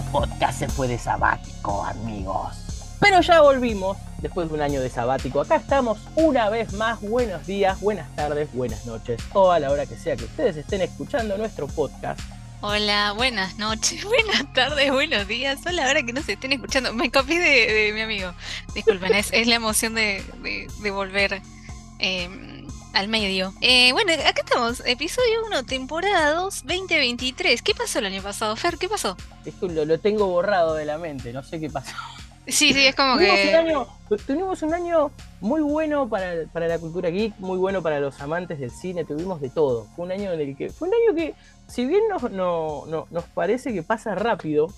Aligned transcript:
Media 0.00 0.12
Podcast 0.12 0.58
se 0.58 0.68
fue 0.68 0.88
de 0.88 0.98
sabático, 0.98 1.84
amigos. 1.84 2.56
Pero 3.00 3.20
ya 3.20 3.40
volvimos 3.40 3.96
después 4.22 4.48
de 4.48 4.54
un 4.54 4.62
año 4.62 4.80
de 4.80 4.88
sabático. 4.88 5.40
Acá 5.40 5.56
estamos 5.56 5.98
una 6.16 6.48
vez 6.48 6.72
más. 6.74 7.00
Buenos 7.00 7.46
días, 7.46 7.80
buenas 7.80 8.14
tardes, 8.16 8.52
buenas 8.52 8.86
noches, 8.86 9.20
o 9.32 9.50
a 9.50 9.58
la 9.58 9.70
hora 9.70 9.86
que 9.86 9.96
sea 9.96 10.16
que 10.16 10.24
ustedes 10.24 10.56
estén 10.56 10.80
escuchando 10.82 11.36
nuestro 11.36 11.66
podcast. 11.66 12.20
Hola, 12.62 13.12
buenas 13.12 13.58
noches, 13.58 14.04
buenas 14.06 14.52
tardes, 14.52 14.90
buenos 14.90 15.26
días. 15.28 15.66
A 15.66 15.72
la 15.72 15.88
hora 15.88 16.02
que 16.02 16.12
nos 16.12 16.28
estén 16.28 16.52
escuchando. 16.52 16.92
Me 16.92 17.10
copié 17.10 17.38
de, 17.38 17.92
mi 17.92 18.00
amigo. 18.00 18.32
Disculpen, 18.74 19.12
es, 19.14 19.46
la 19.46 19.54
emoción 19.54 19.94
de, 19.94 20.22
volver. 20.92 21.42
Eh, 21.98 22.28
al 22.92 23.08
medio. 23.08 23.52
Eh, 23.60 23.92
bueno, 23.92 24.12
acá 24.12 24.42
estamos, 24.44 24.82
episodio 24.86 25.44
1, 25.46 25.64
temporada 25.64 26.34
2, 26.34 26.62
2023. 26.64 27.62
¿Qué 27.62 27.74
pasó 27.74 27.98
el 27.98 28.06
año 28.06 28.22
pasado, 28.22 28.56
Fer? 28.56 28.78
¿Qué 28.78 28.88
pasó? 28.88 29.16
Esto 29.44 29.68
lo, 29.68 29.84
lo 29.84 29.98
tengo 29.98 30.26
borrado 30.26 30.74
de 30.74 30.84
la 30.84 30.98
mente, 30.98 31.32
no 31.32 31.42
sé 31.42 31.60
qué 31.60 31.70
pasó. 31.70 31.94
Sí, 32.50 32.72
sí, 32.72 32.86
es 32.86 32.96
como 32.96 33.16
que. 33.16 33.86
tuvimos 34.26 34.62
un 34.62 34.74
año 34.74 35.10
muy 35.40 35.60
bueno 35.60 36.08
para, 36.08 36.34
la 36.34 36.78
cultura 36.78 37.10
geek, 37.10 37.38
muy 37.38 37.58
bueno 37.58 37.82
para 37.82 38.00
los 38.00 38.20
amantes 38.20 38.58
del 38.58 38.70
cine, 38.70 39.04
tuvimos 39.04 39.40
de 39.40 39.50
todo. 39.50 39.86
Fue 39.94 40.04
un 40.06 40.12
año 40.12 40.32
en 40.32 40.40
el 40.40 40.56
que. 40.56 40.70
Fue 40.70 40.88
un 40.88 40.94
año 40.94 41.14
que, 41.14 41.34
si 41.68 41.86
bien 41.86 42.02
nos, 42.08 42.30
no, 42.30 42.86
nos 43.10 43.24
parece 43.34 43.72
que 43.72 43.82
pasa 43.82 44.14
rápido, 44.14 44.68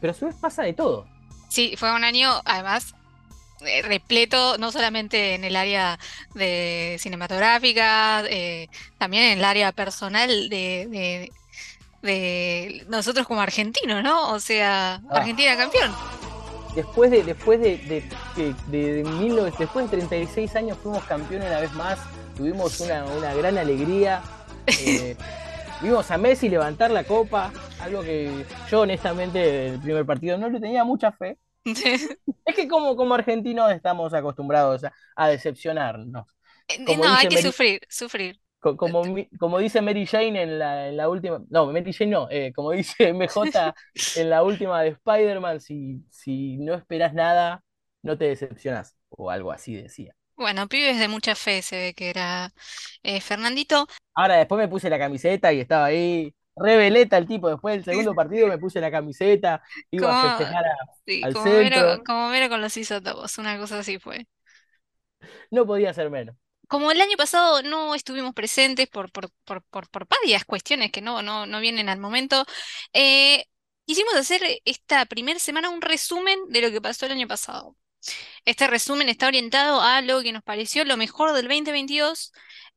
pero 0.00 0.12
a 0.12 0.14
su 0.14 0.26
vez 0.26 0.34
pasa 0.36 0.62
de 0.62 0.72
todo. 0.72 1.06
Sí, 1.48 1.74
fue 1.76 1.94
un 1.94 2.04
año, 2.04 2.40
además, 2.44 2.94
repleto, 3.82 4.58
no 4.58 4.72
solamente 4.72 5.34
en 5.34 5.44
el 5.44 5.56
área 5.56 5.98
de 6.34 6.96
cinematográfica, 6.98 8.24
eh, 8.28 8.68
también 8.98 9.24
en 9.24 9.38
el 9.38 9.44
área 9.44 9.72
personal 9.72 10.48
de, 10.48 11.30
de, 12.02 12.84
nosotros 12.88 13.26
como 13.26 13.40
argentinos, 13.40 14.02
¿no? 14.02 14.32
O 14.32 14.40
sea, 14.40 14.94
ah. 14.94 15.18
Argentina 15.18 15.56
campeón. 15.56 15.92
Después 16.74 17.10
de, 17.10 17.22
después 17.22 17.60
de, 17.60 17.76
de, 17.76 18.54
de, 18.68 19.52
después 19.58 19.90
de 19.90 19.96
36 19.96 20.56
años 20.56 20.78
fuimos 20.82 21.04
campeones 21.04 21.48
una 21.48 21.60
vez 21.60 21.72
más, 21.74 21.98
tuvimos 22.36 22.80
una, 22.80 23.34
gran 23.34 23.58
alegría. 23.58 24.22
Eh, 24.66 25.16
vimos 25.82 26.10
a 26.10 26.16
Messi 26.16 26.48
levantar 26.48 26.90
la 26.90 27.04
copa, 27.04 27.52
algo 27.80 28.02
que 28.02 28.46
yo 28.70 28.80
honestamente 28.80 29.68
el 29.68 29.80
primer 29.80 30.06
partido 30.06 30.38
no 30.38 30.48
le 30.48 30.60
tenía 30.60 30.82
mucha 30.84 31.12
fe, 31.12 31.36
es 32.44 32.54
que 32.54 32.68
como, 32.68 32.96
como 32.96 33.14
argentinos 33.14 33.70
estamos 33.72 34.12
acostumbrados 34.14 34.82
a, 35.16 35.28
decepcionarnos. 35.28 36.26
Eh, 36.68 36.96
no, 36.96 37.14
hay 37.14 37.28
que 37.28 37.42
sufrir, 37.42 37.80
sufrir. 37.88 38.40
Como, 38.60 39.02
como, 39.40 39.58
dice 39.58 39.82
Mary 39.82 40.06
Jane 40.06 40.40
en 40.40 40.58
la, 40.60 40.88
en 40.88 40.96
la 40.96 41.08
última, 41.08 41.42
no, 41.50 41.66
Mary 41.66 41.92
Jane 41.92 42.12
no, 42.12 42.28
eh, 42.30 42.52
como 42.54 42.70
dice 42.70 43.12
MJ 43.12 43.74
en 44.16 44.30
la 44.30 44.44
última 44.44 44.80
de 44.82 44.90
Spider-Man, 44.90 45.60
si, 45.60 46.04
si 46.10 46.58
no 46.58 46.74
esperas 46.74 47.12
nada, 47.12 47.64
no 48.02 48.16
te 48.16 48.26
decepcionas, 48.26 48.96
o 49.08 49.30
algo 49.30 49.50
así 49.50 49.74
decía. 49.74 50.14
Bueno, 50.36 50.68
pibes 50.68 50.98
de 50.98 51.08
mucha 51.08 51.34
fe 51.34 51.60
se 51.62 51.76
ve 51.76 51.94
que 51.94 52.10
era 52.10 52.52
eh, 53.02 53.20
Fernandito. 53.20 53.86
Ahora 54.14 54.36
después 54.36 54.58
me 54.58 54.68
puse 54.68 54.88
la 54.90 54.98
camiseta 54.98 55.52
y 55.52 55.60
estaba 55.60 55.86
ahí 55.86 56.34
Reveleta 56.54 57.16
el 57.16 57.26
tipo, 57.26 57.48
después 57.48 57.76
del 57.76 57.84
segundo 57.84 58.14
partido 58.14 58.46
me 58.46 58.58
puse 58.58 58.80
la 58.80 58.90
camiseta, 58.90 59.62
iba 59.90 60.34
a 60.34 60.36
festejar 60.36 60.64
al 61.22 61.32
como 61.32 61.44
Mero, 61.46 62.02
como 62.04 62.28
Mero 62.28 62.48
con 62.48 62.60
los 62.60 62.76
isótopos, 62.76 63.38
una 63.38 63.58
cosa 63.58 63.78
así 63.78 63.98
fue. 63.98 64.26
No 65.50 65.66
podía 65.66 65.94
ser 65.94 66.10
menos. 66.10 66.36
Como 66.68 66.90
el 66.90 67.00
año 67.00 67.16
pasado 67.16 67.62
no 67.62 67.94
estuvimos 67.94 68.34
presentes 68.34 68.88
por, 68.88 69.10
por, 69.12 69.30
por, 69.44 69.62
por, 69.62 70.08
varias 70.08 70.44
cuestiones 70.44 70.90
que 70.90 71.02
no, 71.02 71.22
no, 71.22 71.46
no 71.46 71.60
vienen 71.60 71.88
al 71.88 71.98
momento, 71.98 72.44
eh, 72.92 73.44
quisimos 73.86 74.14
hacer 74.14 74.42
esta 74.64 75.04
primera 75.06 75.38
semana 75.38 75.70
un 75.70 75.82
resumen 75.82 76.38
de 76.48 76.62
lo 76.62 76.70
que 76.70 76.80
pasó 76.80 77.06
el 77.06 77.12
año 77.12 77.28
pasado. 77.28 77.76
Este 78.44 78.66
resumen 78.66 79.08
está 79.08 79.28
orientado 79.28 79.80
a 79.80 80.00
lo 80.00 80.22
que 80.22 80.32
nos 80.32 80.42
pareció 80.42 80.84
lo 80.84 80.96
mejor 80.96 81.32
del 81.32 81.46
2022, 81.46 82.32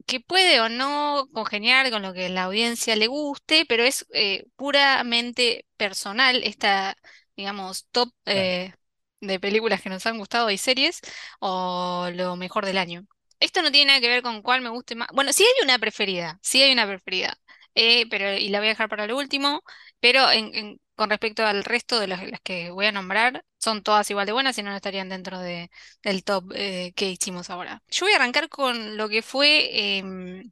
que 0.05 0.19
puede 0.19 0.61
o 0.61 0.69
no 0.69 1.27
congeniar 1.33 1.89
con 1.91 2.01
lo 2.03 2.13
que 2.13 2.29
la 2.29 2.43
audiencia 2.43 2.95
le 2.95 3.07
guste, 3.07 3.65
pero 3.67 3.83
es 3.83 4.05
eh, 4.13 4.45
puramente 4.55 5.65
personal 5.77 6.43
esta, 6.43 6.95
digamos, 7.35 7.87
top 7.91 8.09
eh, 8.25 8.73
de 9.21 9.39
películas 9.39 9.81
que 9.81 9.89
nos 9.89 10.05
han 10.05 10.17
gustado 10.17 10.49
y 10.51 10.57
series 10.57 11.01
o 11.39 12.09
lo 12.13 12.35
mejor 12.35 12.65
del 12.65 12.77
año. 12.77 13.05
Esto 13.39 13.61
no 13.61 13.71
tiene 13.71 13.87
nada 13.89 14.01
que 14.01 14.07
ver 14.09 14.21
con 14.23 14.41
cuál 14.41 14.61
me 14.61 14.69
guste 14.69 14.95
más. 14.95 15.07
Bueno, 15.13 15.33
sí 15.33 15.43
hay 15.43 15.63
una 15.65 15.79
preferida, 15.79 16.39
sí 16.41 16.61
hay 16.61 16.71
una 16.71 16.87
preferida, 16.87 17.37
eh, 17.75 18.05
pero 18.09 18.33
y 18.37 18.49
la 18.49 18.59
voy 18.59 18.67
a 18.67 18.69
dejar 18.71 18.89
para 18.89 19.07
lo 19.07 19.17
último, 19.17 19.61
pero 19.99 20.31
en, 20.31 20.79
con 20.95 21.09
respecto 21.09 21.45
al 21.45 21.63
resto 21.63 21.99
de 21.99 22.07
las, 22.07 22.21
que 22.41 22.71
voy 22.71 22.85
a 22.85 22.91
nombrar, 22.91 23.43
son 23.57 23.83
todas 23.83 24.09
igual 24.09 24.25
de 24.25 24.31
buenas 24.31 24.57
y 24.57 24.63
no 24.63 24.75
estarían 24.75 25.09
dentro 25.09 25.39
de, 25.39 25.69
del 26.03 26.23
top 26.23 26.51
eh, 26.55 26.93
que 26.95 27.09
hicimos 27.09 27.49
ahora. 27.49 27.81
Yo 27.89 28.05
voy 28.05 28.13
a 28.13 28.17
arrancar 28.17 28.49
con 28.49 28.97
lo 28.97 29.09
que 29.09 29.21
fue, 29.21 29.97
em, 29.97 30.51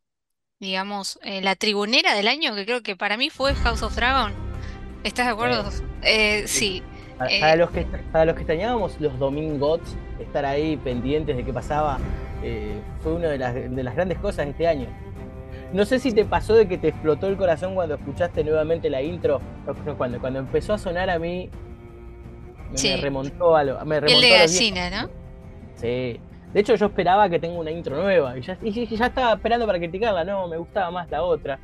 digamos, 0.59 1.19
eh, 1.23 1.41
la 1.41 1.55
tribunera 1.55 2.13
del 2.13 2.27
año, 2.27 2.55
que 2.55 2.65
creo 2.65 2.81
que 2.83 2.95
para 2.95 3.17
mí 3.17 3.29
fue 3.29 3.55
House 3.55 3.83
of 3.83 3.95
Dragon. 3.95 4.33
¿Estás 5.03 5.25
de 5.25 5.31
acuerdo? 5.31 5.69
Eh, 6.01 6.43
sí. 6.47 6.83
Para, 7.17 7.55
los 7.55 7.71
que, 7.71 7.85
para 8.11 8.25
los 8.25 8.35
que 8.35 8.41
extrañábamos 8.41 8.99
los 8.99 9.17
domingos, 9.19 9.79
estar 10.19 10.45
ahí 10.45 10.77
pendientes 10.77 11.37
de 11.37 11.45
qué 11.45 11.53
pasaba, 11.53 11.99
fue 13.01 13.13
una 13.13 13.29
de 13.29 13.37
las, 13.37 13.53
de 13.53 13.83
las 13.83 13.95
grandes 13.95 14.17
cosas 14.19 14.45
de 14.45 14.51
este 14.51 14.67
año. 14.67 14.87
No 15.73 15.85
sé 15.85 15.99
si 15.99 16.11
te 16.11 16.23
pasó 16.23 16.53
de 16.53 16.67
que 16.67 16.77
te 16.77 16.89
explotó 16.89 17.27
el 17.27 17.35
corazón 17.35 17.73
cuando 17.73 17.95
escuchaste 17.95 18.43
nuevamente 18.43 18.89
la 18.91 19.01
intro, 19.01 19.41
cuando, 19.97 20.19
cuando 20.19 20.39
empezó 20.39 20.73
a 20.73 20.77
sonar 20.77 21.09
a 21.09 21.17
mí, 21.17 21.49
me, 22.71 22.97
remontó 22.97 23.55
a 23.55 23.63
lo. 23.63 23.85
Me 23.85 23.99
remontó 23.99 24.15
el 24.15 24.21
de 24.21 24.37
gallina, 24.37 24.89
¿no? 24.89 25.09
Sí. 25.75 26.19
De 26.53 26.59
hecho, 26.59 26.75
yo 26.75 26.85
esperaba 26.85 27.27
que 27.27 27.39
tenga 27.39 27.57
una 27.59 27.71
intro 27.71 28.01
nueva 28.01 28.37
y 28.37 28.41
ya, 28.41 28.57
ya 28.61 29.07
estaba 29.07 29.33
esperando 29.33 29.65
para 29.65 29.79
criticarla. 29.79 30.23
No, 30.23 30.47
me 30.47 30.57
gustaba 30.57 30.91
más 30.91 31.09
la 31.09 31.23
otra. 31.23 31.59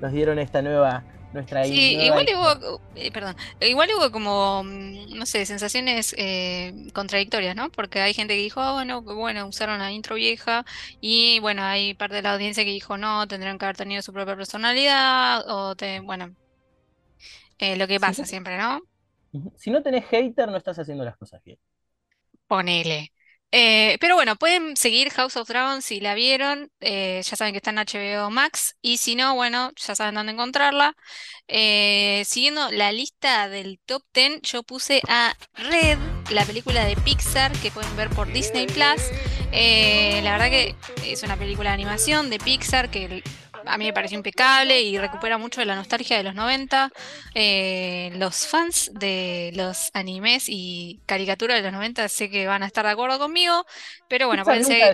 nos 0.00 0.12
dieron 0.12 0.38
esta 0.38 0.60
nueva 0.60 1.02
nuestra 1.32 1.64
Sí, 1.64 1.96
igual 2.00 2.26
hubo, 2.34 2.80
eh, 2.94 3.12
perdón, 3.12 3.36
igual 3.60 3.88
hubo 3.96 4.10
como, 4.10 4.64
mm, 4.64 5.14
no 5.16 5.26
sé, 5.26 5.46
sensaciones 5.46 6.14
eh, 6.18 6.72
contradictorias, 6.92 7.54
¿no? 7.54 7.70
Porque 7.70 8.00
hay 8.00 8.14
gente 8.14 8.34
que 8.34 8.42
dijo, 8.42 8.60
oh, 8.60 8.74
bueno, 8.74 9.02
bueno, 9.02 9.46
usaron 9.46 9.78
la 9.78 9.92
intro 9.92 10.16
vieja 10.16 10.64
y 11.00 11.38
bueno, 11.40 11.62
hay 11.62 11.94
parte 11.94 12.16
de 12.16 12.22
la 12.22 12.34
audiencia 12.34 12.64
que 12.64 12.70
dijo, 12.70 12.96
no, 12.96 13.26
tendrían 13.28 13.58
que 13.58 13.64
haber 13.64 13.76
tenido 13.76 14.02
su 14.02 14.12
propia 14.12 14.36
personalidad 14.36 15.44
o, 15.48 15.76
te, 15.76 16.00
bueno, 16.00 16.34
eh, 17.58 17.76
lo 17.76 17.86
que 17.86 18.00
pasa 18.00 18.24
siempre, 18.24 18.58
¿no? 18.58 18.80
Si 19.56 19.70
no 19.70 19.82
tenés 19.82 20.06
hater, 20.06 20.48
no 20.48 20.56
estás 20.56 20.78
haciendo 20.78 21.04
las 21.04 21.16
cosas 21.16 21.42
bien. 21.44 21.58
Ponele. 22.48 23.12
Eh, 23.52 23.96
pero 24.00 24.14
bueno, 24.14 24.36
pueden 24.36 24.76
seguir 24.76 25.10
House 25.10 25.36
of 25.36 25.48
Dragons 25.48 25.84
si 25.84 26.00
la 26.00 26.14
vieron. 26.14 26.70
Eh, 26.80 27.20
ya 27.24 27.36
saben 27.36 27.52
que 27.52 27.58
está 27.58 27.70
en 27.70 27.78
HBO 27.78 28.30
Max. 28.30 28.76
Y 28.80 28.98
si 28.98 29.16
no, 29.16 29.34
bueno, 29.34 29.72
ya 29.76 29.94
saben 29.94 30.14
dónde 30.14 30.32
encontrarla. 30.32 30.94
Eh, 31.48 32.22
siguiendo 32.26 32.70
la 32.70 32.92
lista 32.92 33.48
del 33.48 33.80
top 33.84 34.02
10, 34.14 34.42
yo 34.42 34.62
puse 34.62 35.02
a 35.08 35.34
Red, 35.54 35.98
la 36.30 36.44
película 36.44 36.84
de 36.84 36.96
Pixar 36.96 37.52
que 37.58 37.70
pueden 37.70 37.96
ver 37.96 38.10
por 38.10 38.32
Disney 38.32 38.66
Plus. 38.66 39.02
la 39.52 40.32
verdad 40.32 40.50
que 40.50 40.76
es 41.04 41.22
una 41.24 41.36
película 41.36 41.70
de 41.70 41.74
animación 41.74 42.30
de 42.30 42.38
Pixar 42.38 42.90
que 42.90 43.22
a 43.66 43.78
mí 43.78 43.84
me 43.84 43.92
pareció 43.92 44.16
impecable 44.16 44.80
y 44.80 44.98
recupera 44.98 45.38
mucho 45.38 45.60
de 45.60 45.66
la 45.66 45.74
nostalgia 45.74 46.16
de 46.16 46.22
los 46.22 46.34
90. 46.34 46.90
Eh, 47.34 48.10
los 48.14 48.46
fans 48.46 48.90
de 48.94 49.52
los 49.54 49.90
animes 49.94 50.44
y 50.48 51.00
caricaturas 51.06 51.56
de 51.56 51.62
los 51.62 51.72
90 51.72 52.08
sé 52.08 52.30
que 52.30 52.46
van 52.46 52.62
a 52.62 52.66
estar 52.66 52.84
de 52.84 52.92
acuerdo 52.92 53.18
conmigo, 53.18 53.64
pero 54.08 54.26
bueno, 54.26 54.44
pueden 54.44 54.64
seguir. 54.64 54.84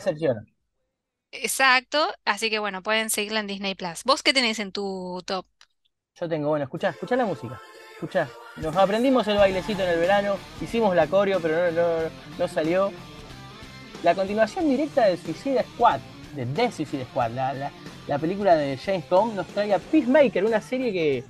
Exacto, 1.33 2.15
así 2.25 2.51
que 2.51 2.59
bueno, 2.59 2.83
pueden 2.83 3.11
seguirla 3.11 3.41
en 3.41 3.47
Disney 3.47 3.75
Plus. 3.75 4.03
¿Vos 4.05 4.23
qué 4.23 4.33
tenés 4.33 4.59
en 4.59 4.73
tu 4.73 5.23
top? 5.27 5.47
Yo 6.19 6.29
tengo, 6.29 6.49
bueno, 6.49 6.65
escuchá, 6.65 6.91
escuchá 6.91 7.17
la 7.17 7.27
música. 7.27 7.61
Escuchá, 7.93 8.29
nos 8.57 8.77
aprendimos 8.77 9.27
el 9.29 9.37
bailecito 9.37 9.83
en 9.83 9.89
el 9.91 9.99
verano, 9.99 10.37
hicimos 10.61 10.95
la 10.95 11.07
coreo, 11.07 11.41
pero 11.41 11.71
no, 11.73 12.11
no, 12.39 12.49
salió. 12.49 12.93
La 14.03 14.15
continuación 14.15 14.69
directa 14.69 15.07
de 15.07 15.17
Suicide 15.17 15.65
Squad, 15.75 16.01
de 16.37 16.47
The 16.47 16.71
Suicide 16.71 17.05
Squad, 17.07 17.33
la, 17.33 17.73
la 18.07 18.19
película 18.19 18.55
de 18.55 18.77
James 18.77 19.09
Gunn 19.11 19.35
nos 19.35 19.47
trae 19.49 19.73
a 19.73 19.79
Peacemaker, 19.79 20.45
una 20.45 20.61
serie 20.61 20.93
que, 20.93 21.25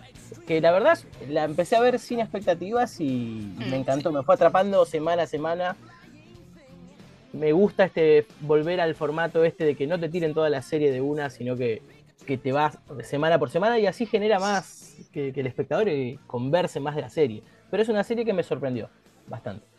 que 0.47 0.61
la 0.61 0.73
verdad 0.73 0.99
la 1.29 1.45
empecé 1.45 1.77
a 1.77 1.81
ver 1.81 1.99
sin 1.99 2.21
expectativas 2.21 3.01
y 3.01 3.55
me 3.57 3.67
mm, 3.67 3.75
encantó, 3.75 4.13
me 4.13 4.23
fue 4.23 4.35
atrapando 4.35 4.85
semana 4.85 5.23
a 5.23 5.27
semana. 5.27 5.77
Me 7.33 7.53
gusta 7.53 7.85
este 7.85 8.27
volver 8.41 8.81
al 8.81 8.95
formato 8.95 9.45
este 9.45 9.65
de 9.65 9.75
que 9.75 9.87
no 9.87 10.01
te 10.01 10.09
tiren 10.09 10.33
toda 10.35 10.49
la 10.49 10.63
serie 10.63 10.91
de 10.91 11.01
una, 11.01 11.31
sino 11.31 11.57
que, 11.57 11.83
que 12.27 12.39
te 12.39 12.53
vas 12.53 12.79
semana 13.03 13.39
por 13.39 13.51
semana 13.51 13.79
y 13.79 13.87
así 13.87 14.07
genera 14.07 14.39
más 14.39 14.97
que, 15.13 15.33
que 15.33 15.41
el 15.41 15.47
espectador 15.47 15.89
converse 16.27 16.81
más 16.81 16.95
de 16.95 17.03
la 17.03 17.11
serie. 17.11 17.43
Pero 17.71 17.83
es 17.83 17.89
una 17.89 18.05
serie 18.05 18.25
que 18.25 18.33
me 18.33 18.43
sorprendió 18.43 18.89
bastante. 19.29 19.76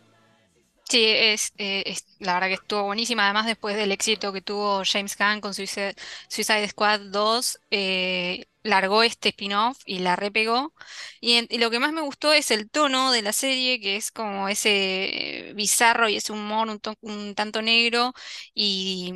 Sí, 0.90 1.04
es, 1.06 1.52
eh, 1.58 1.84
es- 1.86 2.08
la 2.20 2.36
verdad 2.36 2.48
que 2.48 2.54
estuvo 2.56 2.84
buenísima. 2.84 3.26
Además, 3.26 3.46
después 3.46 3.76
del 3.76 3.92
éxito 3.92 4.32
que 4.32 4.42
tuvo 4.42 4.84
James 4.86 5.18
Gunn 5.18 5.42
con 5.42 5.54
Suicide, 5.54 5.96
Suicide 6.30 6.68
Squad 6.70 7.02
2, 7.12 7.60
eh, 7.72 8.46
largó 8.64 9.04
este 9.04 9.30
spin-off 9.30 9.80
y 9.86 10.00
la 10.00 10.16
repegó. 10.16 10.74
Y, 11.20 11.34
en- 11.34 11.48
y 11.50 11.58
lo 11.58 11.70
que 11.72 11.80
más 11.80 11.92
me 11.92 12.00
gustó 12.02 12.32
es 12.32 12.52
el 12.52 12.70
tono 12.70 13.12
de 13.12 13.22
la 13.22 13.34
serie, 13.34 13.82
que 13.82 13.98
es 13.98 14.12
como 14.12 14.48
ese 14.48 15.50
eh, 15.50 15.54
bizarro 15.56 16.08
y 16.08 16.16
ese 16.16 16.32
humor 16.32 16.70
un, 16.70 16.80
un 17.02 17.36
tanto 17.36 17.62
negro. 17.62 18.14
Y 18.54 19.14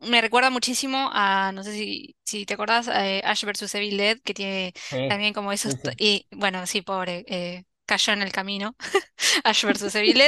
me 0.00 0.20
recuerda 0.22 0.48
muchísimo 0.50 1.10
a, 1.12 1.52
no 1.52 1.62
sé 1.64 1.72
si, 1.74 2.16
si 2.24 2.46
te 2.46 2.54
acordás, 2.54 2.88
eh, 2.88 3.20
Ash 3.24 3.44
vs. 3.44 3.74
Evil 3.74 3.96
Dead, 3.98 4.18
que 4.24 4.32
tiene 4.34 4.72
Sí, 4.90 4.96
también 5.06 5.34
como 5.34 5.52
esos... 5.52 5.76
sí. 5.82 5.90
Y 5.98 6.26
bueno, 6.30 6.66
sí, 6.66 6.80
pobre. 6.82 7.24
eh, 7.28 7.64
cayó 7.90 8.12
en 8.14 8.22
el 8.22 8.32
camino. 8.32 8.74
Ash 9.44 9.64
vs. 9.64 9.94
Evil 9.96 10.22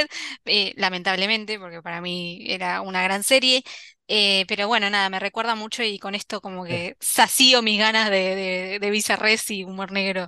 eh, 0.45 0.73
lamentablemente, 0.77 1.57
porque 1.59 1.81
para 1.81 2.01
mí 2.01 2.43
era 2.47 2.81
una 2.81 3.01
gran 3.03 3.23
serie. 3.23 3.63
eh, 4.07 4.45
pero 4.47 4.67
bueno, 4.67 4.89
nada, 4.89 5.09
me 5.09 5.19
recuerda 5.19 5.55
mucho 5.55 5.81
y 5.83 5.97
con 5.99 6.13
esto 6.15 6.41
como 6.41 6.65
que 6.65 6.95
sacío 6.99 7.61
mis 7.61 7.79
ganas 7.79 8.09
de, 8.11 8.35
de, 8.35 8.79
de 8.81 8.91
bizarrés 8.91 9.49
y 9.51 9.63
humor 9.63 9.91
negro. 9.93 10.27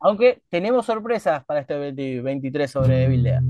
Aunque 0.00 0.42
tenemos 0.50 0.86
sorpresas 0.86 1.44
para 1.46 1.60
este 1.60 1.74
2023 1.74 2.70
sobre 2.70 3.04
Evil 3.04 3.22
Dead. 3.22 3.40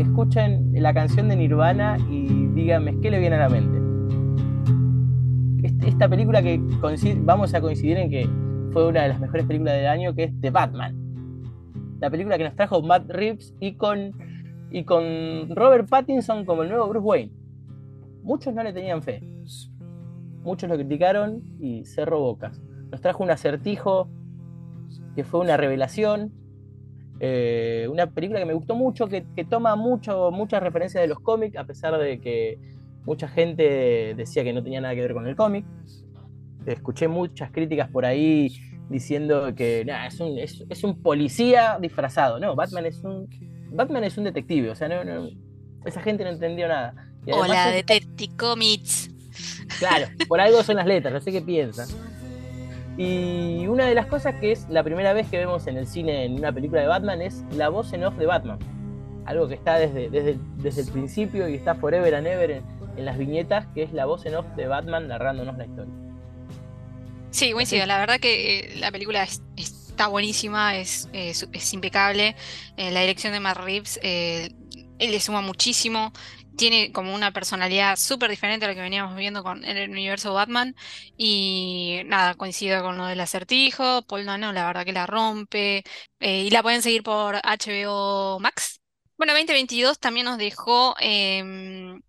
Escuchen 0.00 0.70
la 0.74 0.94
canción 0.94 1.28
de 1.28 1.36
Nirvana 1.36 1.98
y 2.10 2.46
díganme 2.54 2.98
qué 3.00 3.10
le 3.10 3.18
viene 3.18 3.36
a 3.36 3.40
la 3.40 3.48
mente. 3.48 3.78
Este- 5.66 5.88
Esta 5.88 6.08
película 6.08 6.42
que 6.42 6.58
vamos 7.18 7.52
a 7.54 7.60
coincidir 7.60 7.98
en 7.98 8.10
que 8.10 8.28
fue 8.72 8.86
una 8.86 9.02
de 9.02 9.08
las 9.08 9.20
mejores 9.20 9.44
películas 9.44 9.74
del 9.74 9.86
año, 9.86 10.14
que 10.14 10.24
es 10.24 10.40
The 10.40 10.50
Batman. 10.50 10.96
La 12.00 12.10
película 12.10 12.38
que 12.38 12.44
nos 12.44 12.56
trajo 12.56 12.82
Matt 12.82 13.08
Reeves 13.10 13.54
y 13.60 13.74
con, 13.74 14.12
y 14.70 14.84
con 14.84 15.54
Robert 15.54 15.88
Pattinson 15.88 16.44
como 16.46 16.62
el 16.62 16.70
nuevo 16.70 16.88
Bruce 16.88 17.04
Wayne. 17.04 17.32
Muchos 18.22 18.54
no 18.54 18.62
le 18.62 18.72
tenían 18.72 19.02
fe. 19.02 19.22
Muchos 20.42 20.70
lo 20.70 20.76
criticaron 20.76 21.42
y 21.60 21.84
cerró 21.84 22.20
bocas. 22.20 22.60
Nos 22.90 23.00
trajo 23.00 23.22
un 23.22 23.30
acertijo 23.30 24.08
que 25.14 25.24
fue 25.24 25.40
una 25.40 25.56
revelación. 25.56 26.32
Eh, 27.20 27.86
una 27.90 28.06
película 28.06 28.40
que 28.40 28.46
me 28.46 28.54
gustó 28.54 28.74
mucho, 28.74 29.06
que, 29.06 29.26
que 29.36 29.44
toma 29.44 29.76
mucho, 29.76 30.30
muchas 30.30 30.62
referencias 30.62 31.02
de 31.02 31.08
los 31.08 31.20
cómics, 31.20 31.56
a 31.56 31.64
pesar 31.64 31.96
de 31.98 32.20
que 32.20 32.58
mucha 33.04 33.28
gente 33.28 34.14
decía 34.16 34.42
que 34.42 34.52
no 34.52 34.62
tenía 34.62 34.80
nada 34.80 34.94
que 34.94 35.02
ver 35.02 35.12
con 35.12 35.26
el 35.26 35.36
cómic. 35.36 35.66
Escuché 36.66 37.08
muchas 37.08 37.50
críticas 37.50 37.88
por 37.88 38.04
ahí 38.04 38.52
diciendo 38.88 39.54
que 39.54 39.84
nah, 39.84 40.06
es, 40.06 40.20
un, 40.20 40.38
es, 40.38 40.64
es 40.68 40.84
un 40.84 41.02
policía 41.02 41.78
disfrazado. 41.80 42.38
No, 42.38 42.54
Batman 42.54 42.86
es 42.86 43.02
un, 43.02 43.28
Batman 43.70 44.04
es 44.04 44.16
un 44.18 44.24
detective, 44.24 44.70
o 44.70 44.74
sea, 44.76 44.88
no, 44.88 45.02
no- 45.04 45.28
esa 45.84 46.00
gente 46.02 46.22
no 46.24 46.30
entendió 46.30 46.68
nada. 46.68 46.94
Y 47.26 47.32
Hola, 47.32 47.68
es- 47.70 47.74
Detective 47.76 48.36
Comics. 48.36 49.10
Claro, 49.78 50.06
por 50.28 50.40
algo 50.40 50.62
son 50.62 50.76
las 50.76 50.86
letras, 50.86 51.12
no 51.12 51.20
sé 51.20 51.32
qué 51.32 51.40
piensan. 51.40 51.88
Y 52.98 53.66
una 53.68 53.86
de 53.86 53.94
las 53.94 54.06
cosas 54.06 54.34
que 54.36 54.52
es 54.52 54.68
la 54.68 54.82
primera 54.84 55.12
vez 55.14 55.28
que 55.28 55.38
vemos 55.38 55.66
en 55.66 55.78
el 55.78 55.86
cine 55.86 56.24
en 56.26 56.34
una 56.34 56.52
película 56.52 56.82
de 56.82 56.88
Batman 56.88 57.22
es 57.22 57.42
la 57.56 57.70
voz 57.70 57.92
en 57.94 58.04
off 58.04 58.16
de 58.18 58.26
Batman. 58.26 58.58
Algo 59.24 59.48
que 59.48 59.54
está 59.54 59.78
desde, 59.78 60.10
desde, 60.10 60.38
desde 60.58 60.82
el 60.82 60.88
principio 60.88 61.48
y 61.48 61.54
está 61.54 61.74
forever 61.74 62.14
and 62.14 62.26
ever 62.26 62.50
en, 62.50 62.62
en 62.96 63.04
las 63.06 63.16
viñetas, 63.16 63.66
que 63.68 63.82
es 63.84 63.92
la 63.94 64.04
voz 64.04 64.26
en 64.26 64.34
off 64.34 64.46
de 64.56 64.66
Batman 64.66 65.08
narrándonos 65.08 65.56
la 65.56 65.64
historia. 65.64 65.94
Sí. 67.32 67.52
Así, 67.58 67.78
La 67.86 67.98
verdad 67.98 68.20
que 68.20 68.60
eh, 68.60 68.76
la 68.76 68.92
película 68.92 69.22
es- 69.24 69.42
está 69.56 70.06
buenísima, 70.08 70.76
es, 70.76 71.08
impecable. 71.72 72.36
Eh, 72.76 72.90
la 72.90 73.00
dirección 73.00 73.32
de 73.32 73.40
Matt 73.40 73.58
Reeves, 73.58 73.98
eh, 74.02 74.50
le 74.98 75.20
suma 75.20 75.40
muchísimo. 75.40 76.12
Tiene 76.56 76.92
como 76.92 77.14
una 77.14 77.32
personalidad 77.32 77.96
súper 77.96 78.30
diferente 78.30 78.66
a 78.66 78.68
lo 78.68 78.74
que 78.74 78.82
veníamos 78.82 79.16
viendo 79.16 79.42
en 79.62 79.64
el 79.76 79.90
universo 79.90 80.34
Batman. 80.34 80.74
Y 81.16 82.02
nada, 82.06 82.34
coincido 82.34 82.82
con 82.82 82.98
lo 82.98 83.06
del 83.06 83.20
acertijo. 83.20 84.02
Paul 84.02 84.26
Dano, 84.26 84.52
la 84.52 84.66
verdad 84.66 84.84
que 84.84 84.92
la 84.92 85.06
rompe. 85.06 85.82
Y 86.20 86.50
la 86.50 86.62
pueden 86.62 86.82
seguir 86.82 87.02
por 87.02 87.36
HBO 87.42 88.38
Max. 88.40 88.80
Bueno, 89.16 89.32
2022 89.32 89.98
también 89.98 90.26
nos 90.26 90.38
dejó 90.38 90.94
em, 91.00 92.02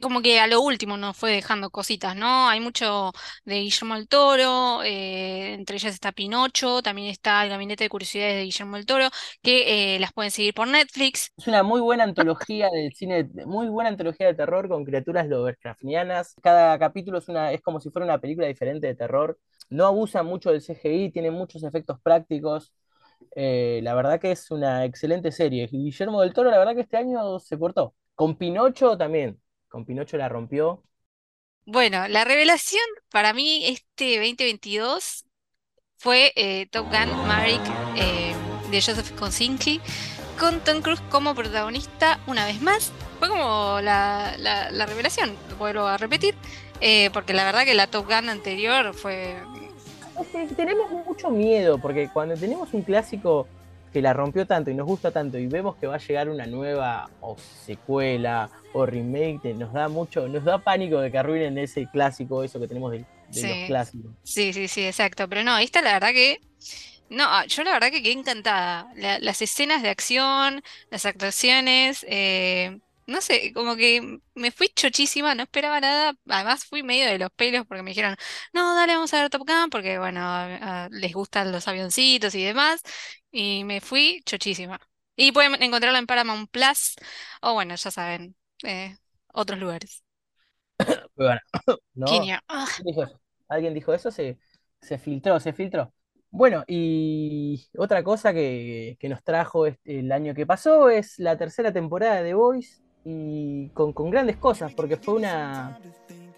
como 0.00 0.22
que 0.22 0.40
a 0.40 0.46
lo 0.46 0.60
último 0.60 0.96
nos 0.96 1.16
fue 1.16 1.32
dejando 1.32 1.70
cositas, 1.70 2.16
¿no? 2.16 2.48
Hay 2.48 2.60
mucho 2.60 3.12
de 3.44 3.60
Guillermo 3.60 3.94
del 3.94 4.08
Toro, 4.08 4.82
eh, 4.82 5.54
entre 5.54 5.76
ellas 5.76 5.94
está 5.94 6.12
Pinocho, 6.12 6.82
también 6.82 7.08
está 7.08 7.42
el 7.44 7.50
Gabinete 7.50 7.84
de 7.84 7.90
Curiosidades 7.90 8.36
de 8.36 8.44
Guillermo 8.44 8.76
del 8.76 8.86
Toro, 8.86 9.08
que 9.42 9.94
eh, 9.96 9.98
las 10.00 10.12
pueden 10.12 10.30
seguir 10.30 10.54
por 10.54 10.68
Netflix. 10.68 11.30
es 11.36 11.46
una 11.46 11.62
muy 11.62 11.80
buena 11.80 12.04
antología 12.04 12.70
del 12.70 12.92
cine, 12.94 13.28
muy 13.46 13.68
buena 13.68 13.90
antología 13.90 14.26
de 14.26 14.34
terror 14.34 14.68
con 14.68 14.84
criaturas 14.84 15.28
Lovecraftianas. 15.28 16.34
Cada 16.42 16.78
capítulo 16.78 17.18
es, 17.18 17.28
una, 17.28 17.52
es 17.52 17.60
como 17.60 17.80
si 17.80 17.90
fuera 17.90 18.06
una 18.06 18.18
película 18.18 18.46
diferente 18.46 18.86
de 18.86 18.94
terror. 18.94 19.38
No 19.70 19.86
abusa 19.86 20.22
mucho 20.22 20.50
del 20.50 20.62
CGI, 20.62 21.10
tiene 21.10 21.30
muchos 21.30 21.62
efectos 21.62 21.98
prácticos. 22.02 22.72
Eh, 23.36 23.80
la 23.82 23.94
verdad 23.94 24.20
que 24.20 24.32
es 24.32 24.50
una 24.50 24.84
excelente 24.84 25.32
serie. 25.32 25.66
Guillermo 25.66 26.20
del 26.22 26.32
Toro, 26.32 26.50
la 26.50 26.58
verdad 26.58 26.74
que 26.74 26.82
este 26.82 26.96
año 26.96 27.38
se 27.38 27.56
portó. 27.56 27.94
Con 28.14 28.36
Pinocho 28.36 28.96
también. 28.96 29.40
Con 29.74 29.84
Pinocho 29.84 30.16
la 30.16 30.28
rompió. 30.28 30.84
Bueno, 31.66 32.06
la 32.08 32.24
revelación 32.24 32.82
para 33.10 33.32
mí 33.32 33.66
este 33.66 34.18
2022 34.18 35.24
fue 35.98 36.32
eh, 36.36 36.66
Top 36.70 36.86
Gun 36.86 37.26
Maverick 37.26 37.62
eh, 37.96 38.34
de 38.70 38.82
Joseph 38.82 39.10
Kosinski, 39.18 39.80
con 40.38 40.60
Tom 40.64 40.82
Cruise 40.82 41.00
como 41.10 41.34
protagonista 41.34 42.20
una 42.26 42.46
vez 42.46 42.60
más. 42.62 42.92
Fue 43.18 43.28
como 43.28 43.80
la, 43.82 44.36
la- 44.38 44.70
la 44.70 44.86
revelación, 44.86 45.36
lo 45.50 45.56
vuelvo 45.56 45.86
a 45.86 45.96
repetir, 45.98 46.36
eh, 46.80 47.10
porque 47.12 47.34
la 47.34 47.44
verdad 47.44 47.64
que 47.64 47.74
la 47.74 47.88
Top 47.88 48.06
Gun 48.06 48.28
anterior 48.28 48.94
fue 48.94 49.48
Es 50.16 50.28
que 50.28 50.46
tenemos 50.54 50.90
mucho 50.90 51.30
miedo, 51.30 51.80
porque 51.80 52.10
cuando 52.12 52.38
tenemos 52.38 52.72
un 52.74 52.82
clásico 52.82 53.48
que 53.94 54.02
la 54.02 54.12
rompió 54.12 54.46
tanto 54.46 54.70
y 54.70 54.74
nos 54.74 54.86
gusta 54.86 55.12
tanto 55.12 55.38
y 55.38 55.46
vemos 55.48 55.76
que 55.78 55.86
va 55.86 55.96
a 55.96 55.98
llegar 55.98 56.28
una 56.28 56.46
nueva 56.46 57.10
o 57.20 57.38
secuela 57.38 58.50
o 58.74 58.86
remake, 58.86 59.40
te- 59.42 59.54
nos 59.54 59.72
da 59.72 59.88
mucho, 59.88 60.28
nos 60.28 60.44
da 60.44 60.58
pánico 60.58 61.00
de 61.00 61.10
que 61.12 61.18
arruinen 61.18 61.56
ese 61.58 61.88
clásico, 61.88 62.44
eso 62.44 62.60
que 62.60 62.68
tenemos 62.68 62.92
de, 62.92 63.06
de 63.28 63.44
los 63.44 63.60
clásicos. 63.62 64.12
sí, 64.22 64.52
sí, 64.52 64.68
sí, 64.68 64.86
exacto. 64.86 65.28
Pero 65.28 65.42
no, 65.44 65.58
esta 65.58 65.82
la 65.82 65.92
verdad 65.94 66.12
que. 66.12 66.38
No, 67.10 67.24
ah, 67.26 67.46
yo 67.46 67.64
la 67.64 67.72
verdad 67.72 67.90
que 67.90 68.02
quedé 68.02 68.12
encantada. 68.14 68.88
La- 68.96 69.18
las 69.20 69.42
escenas 69.42 69.82
de 69.82 69.90
acción, 69.90 70.62
las 70.90 71.06
actuaciones, 71.06 72.04
eh, 72.08 72.78
no 73.06 73.20
sé, 73.20 73.52
como 73.52 73.76
que 73.76 74.20
me 74.34 74.50
fui 74.50 74.68
chochísima, 74.68 75.34
no 75.34 75.42
esperaba 75.44 75.80
nada. 75.80 76.14
Además 76.28 76.64
fui 76.64 76.82
medio 76.82 77.06
de 77.06 77.18
los 77.18 77.30
pelos 77.32 77.66
porque 77.66 77.82
me 77.82 77.90
dijeron, 77.90 78.16
no, 78.52 78.74
dale, 78.74 78.94
vamos 78.94 79.12
a 79.14 79.20
ver 79.22 79.30
Top 79.30 79.42
Gun, 79.46 79.70
porque 79.70 79.98
bueno, 79.98 80.20
a- 80.20 80.84
a- 80.86 80.88
les 80.90 81.12
gustan 81.12 81.52
los 81.52 81.68
avioncitos 81.68 82.34
y 82.34 82.44
demás. 82.44 82.82
Y 83.30 83.64
me 83.64 83.80
fui 83.80 84.22
chochísima. 84.26 84.80
Y 85.16 85.32
pueden 85.32 85.62
encontrarla 85.62 85.98
en 85.98 86.06
Paramount 86.06 86.50
Plus, 86.50 86.94
o 87.42 87.54
bueno, 87.54 87.74
ya 87.76 87.90
saben, 87.90 88.36
eh, 88.64 88.96
otros 89.32 89.58
lugares. 89.60 90.02
Bueno, 91.16 91.40
no, 91.94 92.26
Genio. 92.26 92.38
Ah, 92.48 92.66
¿quién 92.76 92.86
dijo 92.86 93.02
eso? 93.04 93.20
¿Alguien 93.48 93.74
dijo 93.74 93.94
eso? 93.94 94.10
Se, 94.10 94.38
se 94.80 94.98
filtró, 94.98 95.38
se 95.40 95.52
filtró. 95.52 95.92
Bueno, 96.30 96.64
y 96.66 97.68
otra 97.78 98.02
cosa 98.02 98.32
que, 98.34 98.96
que 99.00 99.08
nos 99.08 99.22
trajo 99.22 99.66
este- 99.66 100.00
el 100.00 100.12
año 100.12 100.34
que 100.34 100.46
pasó 100.46 100.90
es 100.90 101.18
la 101.18 101.36
tercera 101.38 101.72
temporada 101.72 102.16
de 102.16 102.30
The 102.30 102.34
Voice 102.34 102.82
y 103.04 103.68
con, 103.70 103.92
con 103.92 104.10
grandes 104.10 104.36
cosas, 104.36 104.72
porque 104.74 104.96
fue 104.96 105.14
una, 105.14 105.78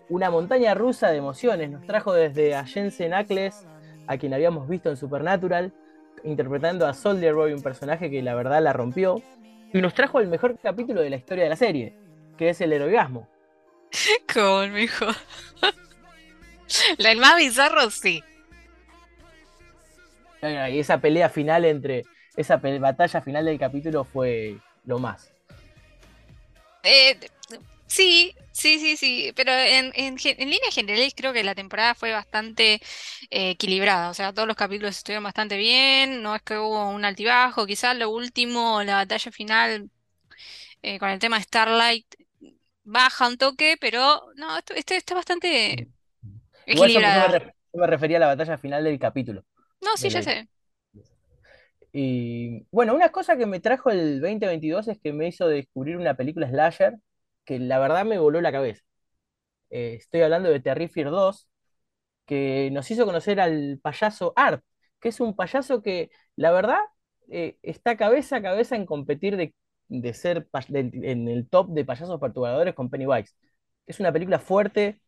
una 0.09 0.31
montaña 0.31 0.75
rusa 0.75 1.11
de 1.11 1.19
emociones. 1.19 1.71
Nos 1.71 1.87
trajo 1.87 2.13
desde 2.13 2.55
a 2.55 2.65
Jensen 2.65 3.15
Ackles, 3.15 3.67
a 4.07 4.17
quien 4.19 4.35
habíamos 4.35 4.69
visto 4.69 4.91
en 4.91 4.97
Supernatural, 4.97 5.73
interpretando 6.25 6.87
a 6.87 6.95
Soldier 6.95 7.35
Boy, 7.35 7.53
un 7.53 7.63
personaje 7.63 8.11
que 8.11 8.23
la 8.23 8.35
verdad 8.35 8.63
la 8.63 8.73
rompió, 8.73 9.23
y 9.73 9.81
nos 9.81 9.95
trajo 9.95 10.21
el 10.21 10.29
mejor 10.29 10.59
capítulo 10.61 11.01
de 11.01 11.11
la 11.11 11.17
historia 11.17 11.45
de 11.45 11.51
la 11.51 11.57
serie, 11.57 11.97
que 12.37 12.51
es 12.51 12.61
el 12.61 12.73
heroigasmo. 12.73 13.29
Con. 14.33 14.73
La 16.99 17.13
el 17.13 17.19
más 17.19 17.37
bizarro, 17.37 17.91
sí. 17.91 18.23
Y 20.43 20.79
esa 20.79 20.99
pelea 20.99 21.29
final 21.29 21.65
entre. 21.65 22.05
Esa 22.37 22.59
batalla 22.59 23.23
final 23.23 23.47
del 23.47 23.59
capítulo 23.59 24.05
fue 24.05 24.59
lo 24.85 24.99
más. 24.99 25.33
Eh, 26.87 27.19
sí, 27.87 28.35
sí, 28.52 28.78
sí, 28.81 28.97
sí. 28.97 29.33
Pero 29.37 29.52
en, 29.52 29.93
en, 29.95 30.16
en 30.23 30.50
líneas 30.50 30.75
generales 30.75 31.14
creo 31.16 31.33
que 31.33 31.45
la 31.45 31.55
temporada 31.55 31.95
fue 31.95 32.12
bastante 32.12 32.75
eh, 33.31 33.50
equilibrada. 33.50 34.11
O 34.11 34.14
sea, 34.14 34.33
todos 34.33 34.49
los 34.49 34.57
capítulos 34.57 34.97
estuvieron 34.97 35.25
bastante 35.25 35.57
bien. 35.59 36.23
No 36.23 36.35
es 36.37 36.43
que 36.43 36.59
hubo 36.59 36.90
un 36.90 37.05
altibajo. 37.05 37.66
Quizás 37.66 37.97
lo 37.97 38.11
último, 38.11 38.83
la 38.85 38.97
batalla 38.97 39.33
final 39.33 39.90
eh, 40.83 40.99
con 40.99 41.11
el 41.11 41.19
tema 41.21 41.38
de 41.38 41.45
Starlight 41.45 42.07
baja 42.85 43.28
un 43.28 43.38
toque, 43.38 43.76
pero 43.81 44.23
no, 44.37 44.59
esto, 44.59 44.75
este 44.75 44.97
está 44.97 45.14
bastante 45.14 45.88
Igual 46.66 46.93
yo, 46.93 47.00
yo 47.12 47.21
me, 47.21 47.28
equilibrada. 47.28 47.38
ref- 47.38 47.52
yo 47.73 47.81
me 47.81 47.87
refería 47.87 48.16
a 48.19 48.21
la 48.21 48.26
batalla 48.28 48.59
final 48.59 48.85
del 48.85 48.99
capítulo. 48.99 49.45
No, 49.81 49.97
sí, 49.97 50.11
ya 50.11 50.23
sé. 50.23 50.49
Y 51.99 52.67
bueno, 52.71 52.95
una 52.95 53.11
cosa 53.11 53.37
que 53.38 53.47
me 53.47 53.61
trajo 53.61 53.88
el 53.91 54.21
2022 54.21 54.88
es 54.88 54.99
que 55.00 55.12
me 55.15 55.29
hizo 55.29 55.49
descubrir 55.49 55.97
una 55.97 56.15
película 56.15 56.49
slasher 56.49 56.97
que 57.45 57.59
la 57.59 57.79
verdad 57.79 58.05
me 58.05 58.19
voló 58.19 58.41
la 58.43 58.53
cabeza. 58.53 58.83
Eh, 59.71 59.97
estoy 60.00 60.23
hablando 60.23 60.50
de 60.50 60.61
Terrifier 60.61 61.11
2, 61.11 61.49
que 62.26 62.71
nos 62.73 62.91
hizo 62.91 63.07
conocer 63.07 63.41
al 63.41 63.81
payaso 63.83 64.33
Art, 64.37 64.65
que 65.00 65.11
es 65.11 65.21
un 65.21 65.37
payaso 65.37 65.83
que 65.83 66.11
la 66.37 66.53
verdad 66.53 66.81
eh, 67.31 67.59
está 67.62 67.97
cabeza 67.97 68.37
a 68.38 68.43
cabeza 68.43 68.76
en 68.76 68.87
competir 68.87 69.37
de, 69.37 69.55
de 69.88 70.15
ser 70.15 70.49
en 70.73 71.29
el 71.29 71.49
top 71.49 71.71
de 71.73 71.85
payasos 71.87 72.21
perturbadores 72.21 72.75
con 72.75 72.91
Pennywise. 72.91 73.35
Es 73.87 74.00
una 74.00 74.12
película 74.12 74.38
fuerte, 74.41 75.00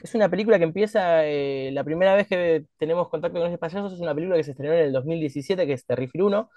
es 0.00 0.14
una 0.14 0.28
película 0.28 0.58
que 0.58 0.64
empieza, 0.64 1.26
eh, 1.26 1.70
la 1.72 1.84
primera 1.84 2.14
vez 2.14 2.28
que 2.28 2.66
tenemos 2.78 3.08
contacto 3.08 3.38
con 3.38 3.48
ese 3.48 3.58
payaso 3.58 3.88
es 3.94 4.00
una 4.00 4.14
película 4.14 4.36
que 4.36 4.44
se 4.44 4.52
estrenó 4.52 4.74
en 4.74 4.80
el 4.80 4.92
2017, 4.92 5.66
que 5.66 5.72
es 5.72 5.84
Terrifier 5.86 6.22
1, 6.24 6.50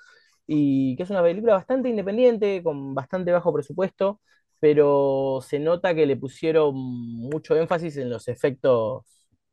y 0.48 0.96
que 0.96 1.04
es 1.04 1.10
una 1.10 1.24
película 1.24 1.54
bastante 1.56 1.90
independiente, 1.90 2.62
con 2.64 2.94
bastante 2.96 3.32
bajo 3.32 3.54
presupuesto, 3.54 4.22
pero 4.60 5.40
se 5.42 5.60
nota 5.60 5.96
que 5.96 6.06
le 6.06 6.18
pusieron 6.18 6.76
mucho 6.76 7.56
énfasis 7.56 7.98
en 7.98 8.10
los 8.10 8.28
efectos 8.28 9.04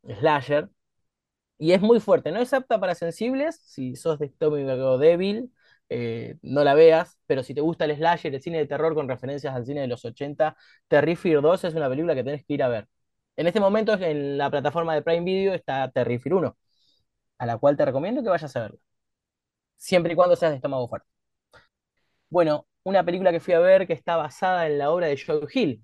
slasher, 0.07 0.68
y 1.59 1.73
es 1.73 1.80
muy 1.80 2.00
fuerte, 2.00 2.30
no 2.33 2.40
es 2.40 2.52
apta 2.52 2.78
para 2.80 2.95
sensibles, 2.95 3.61
si 3.64 3.97
sos 3.97 4.18
de 4.18 4.26
estómago 4.26 4.99
débil, 4.99 5.52
eh, 5.88 6.37
no 6.42 6.62
la 6.64 6.75
veas, 6.75 7.18
pero 7.26 7.42
si 7.42 7.54
te 7.54 7.61
gusta 7.61 7.85
el 7.87 7.97
slasher, 7.97 8.35
el 8.35 8.42
cine 8.42 8.59
de 8.59 8.66
terror 8.66 8.95
con 8.95 9.09
referencias 9.09 9.54
al 9.54 9.66
cine 9.66 9.80
de 9.83 9.88
los 9.88 10.04
80, 10.04 10.57
Terrifier 10.88 11.40
2 11.42 11.64
es 11.64 11.75
una 11.75 11.88
película 11.88 12.14
que 12.14 12.25
tenés 12.25 12.45
que 12.45 12.54
ir 12.54 12.62
a 12.62 12.68
ver. 12.68 12.88
En 13.38 13.47
este 13.47 13.61
momento 13.61 13.95
en 13.95 14.37
la 14.37 14.50
plataforma 14.50 14.95
de 14.95 15.02
Prime 15.02 15.25
Video 15.25 15.54
está 15.54 15.90
Terrifier 15.90 16.35
1, 16.35 16.59
a 17.38 17.47
la 17.47 17.59
cual 17.59 17.76
te 17.76 17.85
recomiendo 17.85 18.23
que 18.23 18.30
vayas 18.30 18.57
a 18.57 18.62
verla, 18.62 18.78
siempre 19.76 20.12
y 20.12 20.16
cuando 20.16 20.37
seas 20.37 20.52
de 20.52 20.57
estómago 20.57 20.88
fuerte. 20.88 21.09
Bueno, 22.30 22.66
una 22.85 23.04
película 23.04 23.33
que 23.33 23.40
fui 23.40 23.54
a 23.54 23.59
ver 23.61 23.87
que 23.87 23.92
está 23.95 24.16
basada 24.16 24.66
en 24.66 24.78
la 24.78 24.90
obra 24.90 25.07
de 25.07 25.18
Joe 25.25 25.47
Hill. 25.52 25.83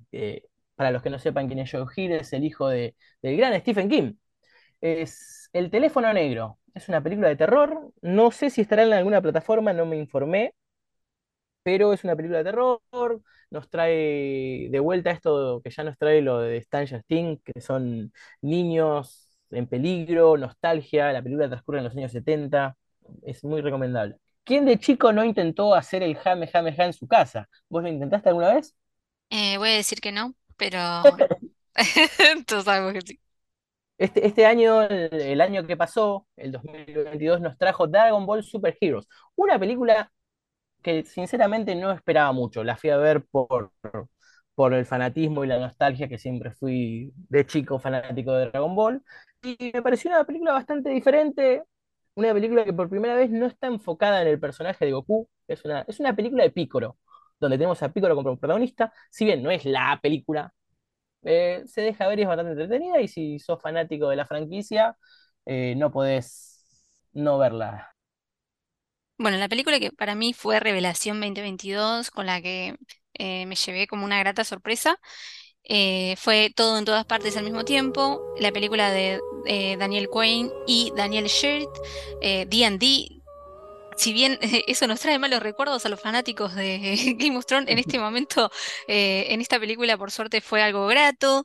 para 0.75 0.91
los 0.91 1.03
que 1.03 1.11
no 1.11 1.19
sepan 1.19 1.47
quién 1.47 1.61
es 1.61 1.71
Joe 1.71 1.87
Hill, 1.97 2.13
es 2.13 2.33
el 2.33 2.45
hijo 2.45 2.69
de, 2.69 2.97
del 3.23 3.37
gran 3.37 3.59
Stephen 3.61 3.89
King. 3.89 4.15
Es 4.81 5.49
El 5.53 5.71
teléfono 5.71 6.13
negro. 6.13 6.59
Es 6.75 6.89
una 6.89 7.03
película 7.03 7.29
de 7.29 7.37
terror. 7.37 7.93
No 8.03 8.31
sé 8.33 8.51
si 8.51 8.63
estará 8.63 8.83
en 8.85 8.93
alguna 8.93 9.23
plataforma, 9.23 9.73
no 9.73 9.87
me 9.87 9.97
informé, 9.97 10.55
pero 11.65 11.93
es 11.95 12.05
una 12.05 12.17
película 12.17 12.39
de 12.41 12.45
terror. 12.45 12.81
Nos 13.51 13.71
trae 13.71 14.69
de 14.71 14.81
vuelta 14.81 15.11
esto 15.11 15.61
que 15.65 15.71
ya 15.71 15.85
nos 15.85 15.99
trae 15.99 16.23
lo 16.23 16.41
de 16.41 16.61
Stranger 16.63 17.03
Things, 17.05 17.43
que 17.45 17.61
son 17.61 18.13
niños 18.43 19.29
en 19.51 19.67
peligro, 19.69 20.37
nostalgia. 20.37 21.13
La 21.13 21.23
película 21.23 21.49
transcurre 21.49 21.79
en 21.79 21.85
los 21.85 21.97
años 21.97 22.13
70. 22.13 22.77
Es 23.25 23.45
muy 23.45 23.63
recomendable. 23.63 24.17
¿Quién 24.45 24.67
de 24.67 24.79
chico 24.79 25.13
no 25.13 25.25
intentó 25.25 25.75
hacer 25.75 26.03
el 26.03 26.17
jame, 26.17 26.47
jame, 26.49 26.73
jame 26.75 26.87
en 26.89 26.93
su 26.93 27.07
casa? 27.09 27.49
¿Vos 27.69 27.83
lo 27.83 27.89
intentaste 27.89 28.29
alguna 28.29 28.55
vez? 28.55 28.75
Eh, 29.31 29.59
voy 29.59 29.71
a 29.71 29.73
decir 29.77 30.01
que 30.01 30.13
no, 30.13 30.35
pero 30.57 30.79
todos 32.47 32.65
sabemos 32.65 32.93
que 32.95 33.01
sí. 33.03 33.21
Este, 33.99 34.27
este 34.27 34.45
año, 34.47 34.83
el, 34.83 35.09
el 35.21 35.41
año 35.41 35.67
que 35.67 35.77
pasó, 35.77 36.27
el 36.37 36.51
2022, 36.53 37.41
nos 37.41 37.57
trajo 37.59 37.87
Dragon 37.87 38.27
Ball 38.27 38.43
Super 38.43 38.77
Heroes, 38.81 39.07
una 39.37 39.59
película 39.59 40.11
que 40.85 41.05
sinceramente 41.05 41.75
no 41.77 41.93
esperaba 41.93 42.33
mucho. 42.33 42.65
La 42.65 42.77
fui 42.77 42.91
a 42.91 42.99
ver 42.99 43.25
por, 43.27 43.73
por 44.55 44.75
el 44.75 44.87
fanatismo 44.87 45.45
y 45.45 45.49
la 45.49 45.59
nostalgia, 45.59 46.09
que 46.09 46.19
siempre 46.19 46.53
fui 46.53 47.13
de 47.29 47.47
chico 47.47 47.79
fanático 47.79 48.33
de 48.35 48.47
Dragon 48.51 48.75
Ball. 48.77 49.03
Y 49.43 49.71
me 49.75 49.83
pareció 49.83 50.11
una 50.11 50.25
película 50.25 50.53
bastante 50.53 50.91
diferente, 50.91 51.65
una 52.15 52.33
película 52.33 52.65
que 52.65 52.73
por 52.73 52.89
primera 52.89 53.15
vez 53.17 53.31
no 53.31 53.47
está 53.47 53.67
enfocada 53.69 54.23
en 54.23 54.29
el 54.29 54.41
personaje 54.41 54.85
de 54.87 54.93
Goku, 54.93 55.29
es 55.49 55.65
una, 55.65 55.83
es 55.89 56.01
una 56.01 56.15
película 56.17 56.45
de 56.45 56.51
Piccolo, 56.51 56.99
donde 57.41 57.59
tenemos 57.59 57.83
a 57.83 57.93
Piccolo 57.93 58.15
como 58.17 58.39
protagonista, 58.39 58.93
si 59.11 59.25
bien 59.25 59.43
no 59.43 59.51
es 59.51 59.65
la 59.65 59.99
película, 60.03 60.53
eh, 61.23 61.63
se 61.67 61.83
deja 61.83 62.09
ver 62.09 62.19
y 62.21 62.23
es 62.23 62.29
bastante 62.29 62.53
entretenida, 62.53 63.01
y 63.01 63.09
si 63.09 63.39
sos 63.39 63.61
fanático 63.63 64.09
de 64.09 64.17
la 64.17 64.27
franquicia, 64.27 64.97
eh, 65.47 65.75
no 65.77 65.91
podés 65.93 66.53
no 67.13 67.39
verla. 67.39 67.94
Bueno, 69.17 69.39
la 69.39 69.49
película 69.49 69.79
que 69.81 69.93
para 69.93 70.15
mí 70.15 70.33
fue 70.35 70.59
Revelación 70.61 71.21
2022, 71.21 72.11
con 72.11 72.27
la 72.27 72.43
que 72.43 72.77
eh, 73.15 73.47
me 73.47 73.55
llevé 73.55 73.87
como 73.87 74.05
una 74.05 74.19
grata 74.19 74.45
sorpresa, 74.45 74.99
eh, 75.65 76.17
fue 76.19 76.53
Todo 76.55 76.79
en 76.79 76.85
todas 76.85 77.07
partes 77.07 77.37
al 77.37 77.45
mismo 77.45 77.65
tiempo, 77.65 78.21
la 78.39 78.53
película 78.53 78.91
de 78.91 79.21
eh, 79.47 79.77
Daniel 79.79 80.09
Quain 80.11 80.51
y 80.67 80.93
Daniel 80.97 81.29
eh, 82.21 82.47
D&D. 82.49 83.09
Si 83.97 84.13
bien 84.13 84.39
eso 84.69 84.87
nos 84.87 85.01
trae 85.01 85.19
malos 85.19 85.43
recuerdos 85.43 85.87
a 85.87 85.89
los 85.89 86.01
fanáticos 86.01 86.55
de 86.55 87.17
Game 87.19 87.37
of 87.39 87.47
Thrones, 87.47 87.71
en 87.71 87.79
este 87.79 87.99
momento, 88.01 88.51
eh, 88.89 89.27
en 89.31 89.41
esta 89.41 89.61
película, 89.61 89.97
por 89.99 90.11
suerte, 90.11 90.41
fue 90.41 90.63
algo 90.63 90.87
grato. 90.87 91.45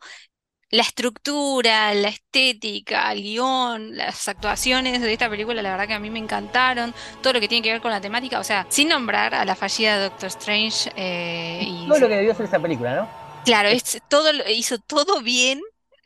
La 0.71 0.83
estructura, 0.83 1.93
la 1.95 2.09
estética, 2.09 3.11
el 3.11 3.23
guion, 3.23 3.97
las 3.97 4.27
actuaciones 4.27 5.01
de 5.01 5.11
esta 5.13 5.29
película, 5.29 5.61
la 5.61 5.71
verdad 5.71 5.87
que 5.87 5.93
a 5.95 5.99
mí 5.99 6.09
me 6.11 6.19
encantaron. 6.19 6.93
Todo 7.21 7.33
lo 7.33 7.39
que 7.41 7.47
tiene 7.47 7.63
que 7.63 7.71
ver 7.71 7.81
con 7.81 7.91
la 7.91 8.01
temática, 8.01 8.39
o 8.39 8.43
sea, 8.43 8.67
sin 8.69 8.89
nombrar 8.89 9.33
a 9.35 9.45
la 9.45 9.55
fallida 9.55 9.99
Doctor 9.99 10.27
Strange, 10.27 10.91
eh, 10.95 11.63
y 11.65 11.87
Todo 11.87 11.99
lo 11.99 12.07
que 12.07 12.15
debió 12.17 12.35
ser 12.35 12.45
esa 12.45 12.59
película, 12.59 12.95
¿no? 12.95 13.09
claro, 13.43 13.69
Es 13.69 13.99
todo, 14.07 14.31
lo- 14.33 14.49
hizo 14.49 14.77
todo 14.79 15.21
bien. 15.21 15.61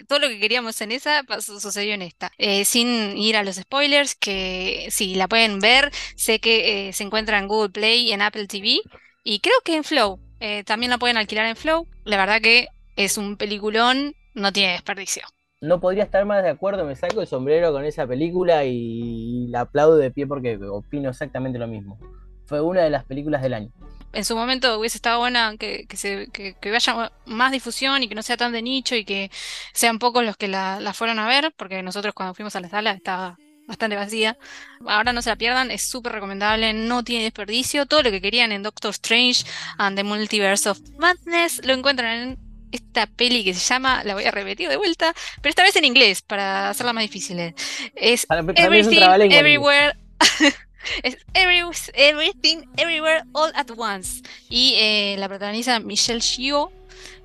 Todo 0.07 0.19
lo 0.19 0.27
que 0.27 0.39
queríamos 0.39 0.79
en 0.81 0.91
esa 0.91 1.23
pasó- 1.23 1.59
sucedió 1.59 1.93
en 1.93 2.01
esta. 2.01 2.31
Eh, 2.37 2.65
sin 2.65 3.17
ir 3.17 3.37
a 3.37 3.43
los 3.43 3.55
spoilers, 3.57 4.15
que 4.15 4.87
si 4.91 5.15
la 5.15 5.27
pueden 5.27 5.59
ver, 5.59 5.91
sé 6.15 6.39
que 6.39 6.89
eh, 6.89 6.93
se 6.93 7.03
encuentra 7.03 7.37
en 7.39 7.47
Google 7.47 7.69
Play 7.69 8.07
y 8.09 8.11
en 8.13 8.21
Apple 8.21 8.47
TV. 8.47 8.79
Y 9.23 9.39
creo 9.39 9.55
que 9.63 9.75
en 9.75 9.83
Flow. 9.83 10.19
eh, 10.39 10.63
también 10.65 10.89
la 10.89 10.97
pueden 10.97 11.15
alquilar 11.17 11.45
en 11.45 11.55
Flow. 11.55 11.87
La 12.03 12.17
verdad 12.17 12.41
que 12.41 12.67
es 12.97 13.17
un 13.17 13.37
peliculón, 13.37 14.13
no 14.33 14.51
tiene 14.51 14.73
desperdicio. 14.73 15.23
No 15.61 15.79
podría 15.79 16.03
estar 16.03 16.25
más 16.25 16.43
de 16.43 16.49
acuerdo, 16.49 16.83
me 16.83 16.95
saco 16.95 17.21
el 17.21 17.27
sombrero 17.27 17.71
con 17.71 17.85
esa 17.85 18.05
película 18.05 18.65
y 18.65 19.47
la 19.47 19.61
aplaudo 19.61 19.95
de 19.95 20.11
pie 20.11 20.27
porque 20.27 20.57
opino 20.57 21.09
exactamente 21.09 21.57
lo 21.57 21.67
mismo. 21.67 21.97
Fue 22.45 22.59
una 22.59 22.81
de 22.81 22.89
las 22.89 23.05
películas 23.05 23.41
del 23.41 23.53
año. 23.53 23.69
En 24.11 24.25
su 24.25 24.35
momento 24.35 24.77
hubiese 24.77 24.97
estado 24.97 25.19
buena 25.19 25.55
que, 25.57 25.85
que 25.87 25.95
se, 25.95 26.27
que, 26.33 26.55
que 26.59 26.75
haya 26.75 27.11
más 27.25 27.51
difusión 27.51 28.03
y 28.03 28.09
que 28.09 28.15
no 28.15 28.21
sea 28.21 28.37
tan 28.37 28.51
de 28.51 28.61
nicho 28.61 28.95
y 28.95 29.05
que 29.05 29.31
sean 29.73 29.99
pocos 29.99 30.23
los 30.25 30.35
que 30.35 30.49
la, 30.49 30.79
la 30.81 30.93
fueron 30.93 31.17
a 31.17 31.27
ver, 31.27 31.53
porque 31.55 31.81
nosotros 31.81 32.13
cuando 32.13 32.33
fuimos 32.33 32.55
a 32.55 32.59
la 32.59 32.69
sala 32.69 32.91
estaba 32.91 33.37
bastante 33.67 33.95
vacía. 33.95 34.37
Ahora 34.85 35.13
no 35.13 35.21
se 35.21 35.29
la 35.29 35.35
pierdan, 35.35 35.71
es 35.71 35.89
súper 35.89 36.11
recomendable, 36.11 36.73
no 36.73 37.03
tiene 37.03 37.23
desperdicio. 37.23 37.85
Todo 37.85 38.03
lo 38.03 38.11
que 38.11 38.21
querían 38.21 38.51
en 38.51 38.63
Doctor 38.63 38.91
Strange 38.91 39.45
and 39.77 39.97
the 39.97 40.03
Multiverse 40.03 40.69
of 40.69 40.79
Madness 40.97 41.65
lo 41.65 41.73
encuentran 41.73 42.19
en 42.19 42.42
esta 42.73 43.07
peli 43.07 43.43
que 43.43 43.53
se 43.53 43.61
llama, 43.65 44.03
la 44.03 44.13
voy 44.15 44.25
a 44.25 44.31
repetir 44.31 44.67
de 44.69 44.77
vuelta, 44.77 45.13
pero 45.41 45.49
esta 45.49 45.63
vez 45.63 45.75
en 45.75 45.85
inglés 45.85 46.21
para 46.21 46.69
hacerla 46.69 46.93
más 46.93 47.03
difícil. 47.03 47.53
Es 47.95 48.25
Para, 48.25 48.43
para 48.43 48.69
mí 48.69 48.77
es 48.79 48.87
un 48.87 48.93
Everything. 48.93 49.31
Everywhere. 49.31 49.93
Es 51.01 51.17
every- 51.33 51.63
Everything, 51.93 52.63
Everywhere, 52.75 53.23
All 53.31 53.53
at 53.55 53.67
Once. 53.77 54.21
Y 54.49 54.73
eh, 54.77 55.15
la 55.17 55.29
protagoniza 55.29 55.79
Michelle 55.79 56.19
Yeoh, 56.19 56.73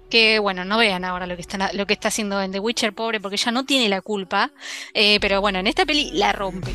que 0.08 0.38
bueno, 0.38 0.64
no 0.64 0.78
vean 0.78 1.04
ahora 1.04 1.26
lo 1.26 1.34
que 1.34 1.42
está, 1.42 1.72
lo 1.72 1.84
que 1.84 1.94
está 1.94 2.06
haciendo 2.06 2.40
en 2.40 2.52
The 2.52 2.60
Witcher, 2.60 2.92
pobre, 2.92 3.18
porque 3.20 3.34
ella 3.34 3.50
no 3.50 3.64
tiene 3.64 3.88
la 3.88 4.00
culpa. 4.00 4.52
Eh, 4.94 5.18
pero 5.20 5.40
bueno, 5.40 5.58
en 5.58 5.66
esta 5.66 5.84
peli 5.84 6.12
la 6.12 6.30
rompe. 6.32 6.70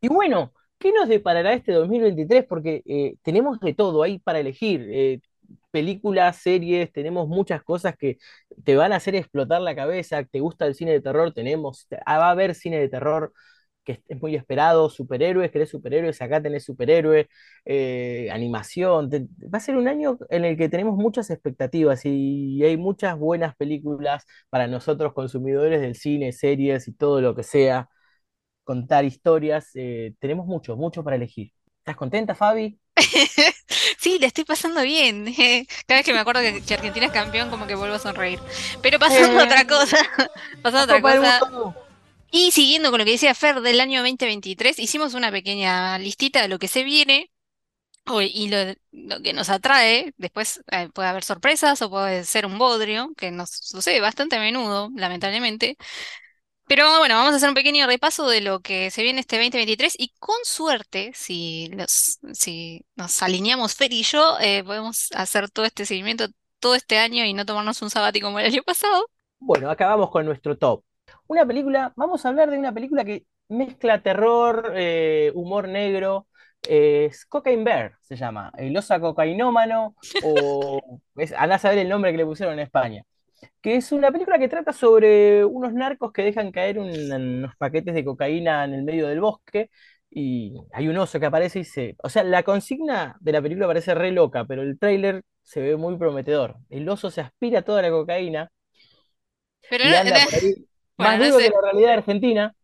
Y 0.00 0.08
bueno, 0.08 0.52
¿qué 0.78 0.92
nos 0.92 1.08
deparará 1.08 1.52
este 1.54 1.72
2023? 1.72 2.44
Porque 2.46 2.82
eh, 2.86 3.16
tenemos 3.22 3.58
de 3.60 3.74
todo 3.74 4.02
ahí 4.02 4.18
para 4.18 4.40
elegir. 4.40 4.86
eh, 4.90 5.20
películas, 5.70 6.36
series, 6.38 6.92
tenemos 6.92 7.28
muchas 7.28 7.62
cosas 7.62 7.96
que 7.96 8.18
te 8.64 8.76
van 8.76 8.92
a 8.92 8.96
hacer 8.96 9.14
explotar 9.16 9.60
la 9.60 9.74
cabeza. 9.74 10.24
¿Te 10.24 10.40
gusta 10.40 10.66
el 10.66 10.74
cine 10.74 10.92
de 10.92 11.00
terror? 11.00 11.32
Tenemos, 11.34 11.86
ah, 12.06 12.18
va 12.18 12.28
a 12.28 12.30
haber 12.30 12.54
cine 12.54 12.78
de 12.80 12.88
terror 12.88 13.32
que 13.84 14.02
es 14.08 14.20
muy 14.22 14.34
esperado, 14.34 14.88
superhéroes, 14.88 15.50
querés 15.50 15.68
superhéroes, 15.70 16.22
acá 16.22 16.40
tenés 16.42 16.64
superhéroes, 16.64 17.26
eh, 17.66 18.30
animación. 18.32 19.10
va 19.12 19.58
a 19.58 19.60
ser 19.60 19.76
un 19.76 19.88
año 19.88 20.18
en 20.30 20.44
el 20.46 20.56
que 20.56 20.68
tenemos 20.70 20.96
muchas 20.96 21.28
expectativas 21.30 22.02
y 22.06 22.62
hay 22.64 22.76
muchas 22.78 23.18
buenas 23.18 23.54
películas 23.56 24.24
para 24.50 24.66
nosotros 24.68 25.12
consumidores 25.12 25.80
del 25.82 25.96
cine, 25.96 26.32
series 26.32 26.88
y 26.88 26.92
todo 26.94 27.20
lo 27.20 27.34
que 27.34 27.42
sea 27.42 27.88
contar 28.64 29.04
historias. 29.04 29.70
eh, 29.74 30.14
tenemos 30.18 30.46
mucho, 30.46 30.76
mucho 30.76 31.04
para 31.04 31.16
elegir. 31.16 31.52
¿Estás 31.78 31.96
contenta, 31.96 32.34
Fabi? 32.34 32.78
Sí, 33.98 34.18
le 34.18 34.26
estoy 34.26 34.44
pasando 34.44 34.82
bien. 34.82 35.24
Cada 35.86 35.98
vez 36.00 36.04
que 36.04 36.12
me 36.12 36.18
acuerdo 36.18 36.42
que, 36.42 36.74
Argentina 36.74 37.06
es 37.06 37.12
campeón, 37.12 37.48
como 37.48 37.66
que 37.66 37.74
vuelvo 37.74 37.94
a 37.94 37.98
sonreír. 37.98 38.38
Pero 38.82 38.98
pasando 38.98 39.42
otra 39.42 39.66
cosa, 39.66 39.96
pasando 40.62 40.84
otra 40.84 41.00
cosa. 41.00 41.40
Y 42.30 42.50
siguiendo 42.50 42.90
con 42.90 42.98
lo 42.98 43.04
que 43.06 43.12
decía 43.12 43.34
Fer 43.34 43.60
del 43.62 43.80
año 43.80 44.00
2023, 44.00 44.78
hicimos 44.78 45.14
una 45.14 45.30
pequeña 45.30 45.98
listita 45.98 46.42
de 46.42 46.48
lo 46.48 46.58
que 46.58 46.68
se 46.68 46.84
viene. 46.84 47.30
Y 48.34 48.50
lo, 48.50 48.58
lo 48.92 49.22
que 49.22 49.32
nos 49.32 49.48
atrae, 49.48 50.12
después 50.18 50.62
eh, 50.70 50.90
puede 50.92 51.08
haber 51.08 51.24
sorpresas 51.24 51.80
o 51.80 51.88
puede 51.88 52.24
ser 52.24 52.44
un 52.44 52.58
bodrio, 52.58 53.14
que 53.16 53.30
nos 53.30 53.50
sucede 53.50 54.00
bastante 54.02 54.36
a 54.36 54.40
menudo, 54.40 54.90
lamentablemente. 54.94 55.78
Pero 56.66 56.98
bueno, 56.98 57.14
vamos 57.16 57.34
a 57.34 57.36
hacer 57.36 57.48
un 57.50 57.54
pequeño 57.54 57.86
repaso 57.86 58.26
de 58.28 58.40
lo 58.40 58.60
que 58.60 58.90
se 58.90 59.02
viene 59.02 59.20
este 59.20 59.36
2023 59.36 59.94
y 59.98 60.08
con 60.18 60.36
suerte, 60.44 61.12
si, 61.14 61.70
si 62.32 62.84
nos 62.96 63.22
alineamos 63.22 63.74
Fer 63.74 63.92
y 63.92 64.02
yo, 64.02 64.38
eh, 64.40 64.64
podemos 64.64 65.08
hacer 65.14 65.50
todo 65.50 65.66
este 65.66 65.84
seguimiento 65.86 66.26
todo 66.60 66.74
este 66.74 66.98
año 66.98 67.24
y 67.24 67.34
no 67.34 67.44
tomarnos 67.44 67.82
un 67.82 67.90
sabático 67.90 68.26
como 68.28 68.38
el 68.40 68.46
año 68.46 68.62
pasado. 68.62 69.06
Bueno, 69.38 69.70
acabamos 69.70 70.10
con 70.10 70.24
nuestro 70.24 70.56
top. 70.56 70.84
Una 71.26 71.46
película, 71.46 71.92
vamos 71.96 72.24
a 72.24 72.28
hablar 72.30 72.50
de 72.50 72.58
una 72.58 72.72
película 72.72 73.04
que 73.04 73.26
mezcla 73.48 74.02
terror, 74.02 74.72
eh, 74.74 75.30
humor 75.34 75.68
negro. 75.68 76.26
eh, 76.66 77.06
es 77.10 77.26
Cocaine 77.26 77.62
Bear 77.64 77.98
se 78.00 78.16
llama, 78.16 78.50
el 78.56 78.76
osa 78.76 78.98
cocainómano, 79.00 79.96
o 80.22 80.80
es, 81.16 81.32
a 81.32 81.58
saber 81.58 81.78
el 81.78 81.88
nombre 81.90 82.10
que 82.12 82.18
le 82.18 82.24
pusieron 82.26 82.54
en 82.54 82.60
España. 82.60 83.04
Que 83.62 83.76
es 83.76 83.92
una 83.92 84.10
película 84.12 84.38
que 84.38 84.48
trata 84.48 84.72
sobre 84.72 85.44
unos 85.44 85.72
narcos 85.72 86.12
que 86.12 86.22
dejan 86.22 86.52
caer 86.52 86.78
un- 86.78 87.12
unos 87.12 87.56
paquetes 87.56 87.94
de 87.94 88.04
cocaína 88.04 88.64
en 88.64 88.74
el 88.74 88.82
medio 88.84 89.06
del 89.08 89.20
bosque. 89.20 89.70
Y 90.10 90.54
hay 90.72 90.88
un 90.88 90.96
oso 90.98 91.18
que 91.20 91.26
aparece 91.26 91.60
y 91.60 91.64
se. 91.64 91.96
O 92.02 92.08
sea, 92.08 92.22
la 92.24 92.42
consigna 92.44 93.16
de 93.20 93.32
la 93.32 93.42
película 93.42 93.66
parece 93.66 93.94
re 93.94 94.12
loca, 94.12 94.44
pero 94.46 94.62
el 94.62 94.78
tráiler 94.78 95.22
se 95.42 95.60
ve 95.60 95.76
muy 95.76 95.96
prometedor. 95.98 96.56
El 96.70 96.88
oso 96.88 97.10
se 97.10 97.20
aspira 97.22 97.62
toda 97.62 97.82
la 97.82 97.90
cocaína 97.90 98.50
Pero 99.68 99.84
y 99.84 99.94
no, 99.94 99.96
anda 99.96 100.18
no- 100.18 100.24
por 100.24 100.34
ahí 100.34 100.54
bueno, 100.98 101.16
más 101.16 101.18
no 101.18 101.24
duro 101.24 101.30
sé, 101.30 101.42
que 101.42 101.50
la 101.50 101.60
realidad 101.62 101.94
argentina, 101.94 102.54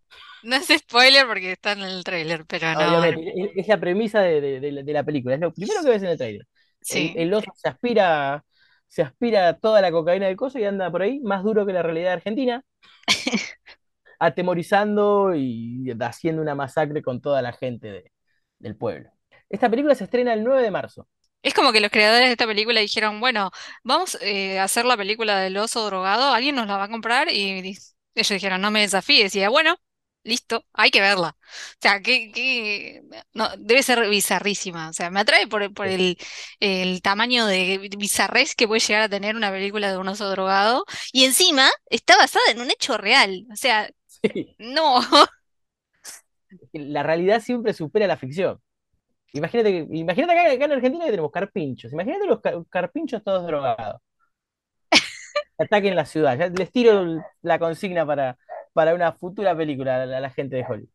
no 0.43 0.57
es 0.57 0.69
spoiler 0.69 1.27
porque 1.27 1.53
está 1.53 1.73
en 1.73 1.81
el 1.83 2.05
tráiler, 2.05 2.45
pero 2.47 2.77
no. 2.77 3.05
Es, 3.05 3.51
es 3.57 3.69
la 3.69 3.79
premisa 3.81 4.21
de, 4.23 4.41
de- 4.61 4.83
de 4.85 4.93
la 4.93 5.05
película. 5.05 5.35
Es 5.35 5.41
lo 5.41 5.53
primero 5.53 5.83
que 5.83 5.91
ves 5.91 6.03
en 6.03 6.09
el 6.11 6.19
trailer. 6.19 6.47
El, 6.89 7.11
sí. 7.11 7.15
el 7.15 7.35
oso 7.35 7.53
se 7.55 7.69
aspira, 7.69 8.45
se 8.91 9.03
aspira 9.03 9.59
toda 9.59 9.83
la 9.83 9.93
cocaína 9.93 10.29
del 10.29 10.37
coso 10.37 10.61
y 10.61 10.67
anda 10.67 10.93
por 10.93 11.03
ahí 11.03 11.21
más 11.21 11.45
duro 11.45 11.67
que 11.67 11.75
la 11.75 11.83
realidad 11.85 12.15
argentina, 12.15 12.65
atemorizando 14.19 15.35
y 15.35 15.91
haciendo 16.01 16.43
una 16.43 16.55
masacre 16.55 17.03
con 17.03 17.21
toda 17.21 17.43
la 17.43 17.53
gente 17.53 17.89
de- 17.93 18.13
del 18.59 18.77
pueblo. 18.77 19.11
Esta 19.49 19.71
película 19.71 19.95
se 19.95 20.05
estrena 20.05 20.35
el 20.35 20.45
9 20.45 20.63
de 20.63 20.71
marzo. 20.71 21.09
Es 21.43 21.55
como 21.55 21.73
que 21.73 21.81
los 21.81 21.91
creadores 21.91 22.27
de 22.29 22.33
esta 22.33 22.47
película 22.47 22.81
dijeron, 22.81 23.19
bueno, 23.21 23.51
vamos 23.83 24.19
eh, 24.21 24.59
a 24.59 24.65
hacer 24.65 24.85
la 24.85 24.97
película 24.97 25.39
del 25.41 25.57
oso 25.57 25.87
drogado, 25.87 26.33
alguien 26.35 26.55
nos 26.55 26.67
la 26.67 26.77
va 26.77 26.85
a 26.85 26.89
comprar 26.91 27.31
y 27.33 27.61
ellos 28.15 28.29
dijeron, 28.29 28.61
no 28.61 28.71
me 28.71 28.81
desafíes. 28.83 29.21
Y 29.21 29.23
decía, 29.25 29.49
bueno, 29.49 29.77
listo, 30.25 30.65
hay 30.73 30.91
que 30.91 31.01
verla. 31.01 31.37
O 31.39 31.79
sea, 31.81 32.01
que, 32.01 32.31
que- 32.33 33.03
no, 33.35 33.49
debe 33.59 33.83
ser 33.83 34.09
bizarrísima. 34.09 34.89
O 34.91 34.93
sea, 34.93 35.11
me 35.11 35.21
atrae 35.21 35.47
por, 35.47 35.73
por 35.75 35.87
el, 35.89 36.19
el 36.61 37.03
tamaño 37.03 37.47
de 37.47 37.89
bizarrés 37.99 38.55
que 38.55 38.67
puede 38.69 38.81
llegar 38.81 39.03
a 39.03 39.09
tener 39.09 39.37
una 39.37 39.51
película 39.51 39.91
de 39.91 39.99
un 39.99 40.09
oso 40.09 40.29
drogado. 40.31 40.85
Y 41.13 41.25
encima 41.25 41.69
está 41.91 42.17
basada 42.17 42.45
en 42.51 42.61
un 42.61 42.71
hecho 42.71 42.97
real. 42.99 43.47
O 43.53 43.57
sea, 43.57 43.91
Sí, 44.23 44.57
no. 44.59 45.01
la 46.73 47.03
realidad 47.03 47.41
siempre 47.41 47.73
supera 47.75 48.07
la 48.07 48.17
ficción. 48.17 48.61
Imagínate, 49.35 49.73
que- 49.73 49.97
imagínate 49.99 50.33
acá, 50.41 50.53
acá 50.53 50.67
en 50.67 50.73
Argentina 50.73 51.07
que 51.07 51.13
tenemos 51.13 51.33
carpinchos. 51.33 51.93
Imagínate 51.95 52.27
los 52.27 52.41
ca- 52.43 52.55
carpinchos 52.71 53.23
todos 53.25 53.47
drogados. 53.47 54.01
Ataquen 55.59 55.95
la 55.97 56.05
ciudad. 56.07 56.39
Ya 56.39 56.49
les 56.49 56.71
tiro 56.73 57.05
la 57.43 57.59
consigna 57.59 58.07
para, 58.07 58.39
para 58.73 58.95
una 58.95 59.13
futura 59.13 59.57
película 59.57 60.03
a 60.03 60.07
la, 60.07 60.19
a 60.19 60.21
la 60.21 60.31
gente 60.31 60.57
de 60.57 60.65
Hollywood. 60.69 60.89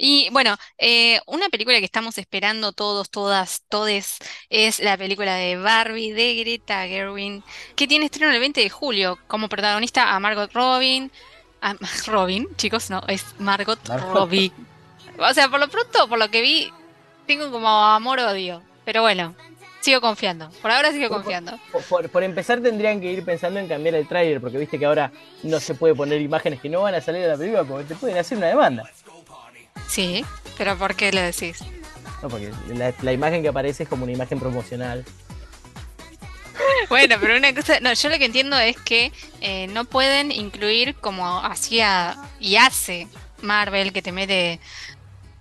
Y 0.00 0.28
bueno, 0.30 0.56
eh, 0.78 1.20
una 1.26 1.48
película 1.48 1.78
que 1.80 1.84
estamos 1.84 2.18
esperando 2.18 2.72
todos, 2.72 3.10
todas, 3.10 3.64
todes, 3.68 4.18
es 4.48 4.78
la 4.78 4.96
película 4.96 5.34
de 5.34 5.56
Barbie 5.56 6.12
de 6.12 6.36
Greta 6.36 6.86
Gerwig, 6.86 7.42
que 7.74 7.88
tiene 7.88 8.04
estreno 8.06 8.32
el 8.32 8.38
20 8.38 8.60
de 8.60 8.70
julio, 8.70 9.18
como 9.26 9.48
protagonista 9.48 10.14
a 10.14 10.20
Margot 10.20 10.52
Robin. 10.52 11.10
a- 11.60 11.74
Robin, 12.06 12.46
chicos, 12.56 12.90
no, 12.90 13.02
es 13.08 13.34
Margot 13.40 13.80
Margot. 13.88 14.12
Robbie. 14.14 14.52
O 15.18 15.34
sea, 15.34 15.48
por 15.48 15.58
lo 15.60 15.68
pronto, 15.68 16.08
por 16.08 16.18
lo 16.18 16.30
que 16.30 16.42
vi, 16.42 16.72
tengo 17.26 17.50
como 17.50 17.68
amor-odio. 17.68 18.62
Pero 18.84 19.02
bueno, 19.02 19.34
sigo 19.80 20.00
confiando. 20.00 20.50
Por 20.62 20.70
ahora 20.70 20.90
sigo 20.92 21.08
Por- 21.08 21.18
confiando. 21.18 21.58
Por, 21.72 21.82
por- 21.84 22.08
por 22.10 22.22
empezar 22.22 22.60
tendrían 22.60 23.00
que 23.00 23.12
ir 23.12 23.24
pensando 23.24 23.60
en 23.60 23.68
cambiar 23.68 23.94
el 23.94 24.06
tráiler, 24.08 24.40
porque 24.40 24.58
viste 24.58 24.78
que 24.78 24.86
ahora 24.86 25.10
no 25.42 25.60
se 25.60 25.74
puede 25.74 25.94
poner 25.94 26.20
imágenes 26.20 26.60
que 26.60 26.68
no 26.68 26.82
van 26.82 26.94
a 26.94 27.00
salir 27.00 27.22
de 27.22 27.28
la 27.28 27.36
película 27.36 27.64
porque 27.64 27.84
te 27.84 27.94
pueden 27.94 28.18
hacer 28.18 28.38
una 28.38 28.48
demanda. 28.48 28.90
Sí, 29.88 30.24
pero 30.56 30.76
¿por 30.76 30.94
qué 30.94 31.12
lo 31.12 31.20
decís? 31.22 31.60
No, 32.22 32.28
porque 32.28 32.50
la, 32.68 32.92
la 33.02 33.12
imagen 33.12 33.42
que 33.42 33.48
aparece 33.48 33.84
es 33.84 33.88
como 33.88 34.02
una 34.04 34.12
imagen 34.12 34.38
promocional. 34.40 35.04
Bueno, 36.88 37.16
pero 37.20 37.36
una 37.36 37.54
cosa, 37.54 37.80
no, 37.80 37.92
yo 37.92 38.08
lo 38.08 38.18
que 38.18 38.24
entiendo 38.24 38.58
es 38.58 38.76
que 38.78 39.12
eh, 39.40 39.66
no 39.68 39.84
pueden 39.84 40.32
incluir 40.32 40.94
como 40.96 41.38
hacía 41.44 42.16
y 42.40 42.56
hace 42.56 43.06
Marvel, 43.42 43.92
que 43.92 44.02
te 44.02 44.10
mete 44.10 44.58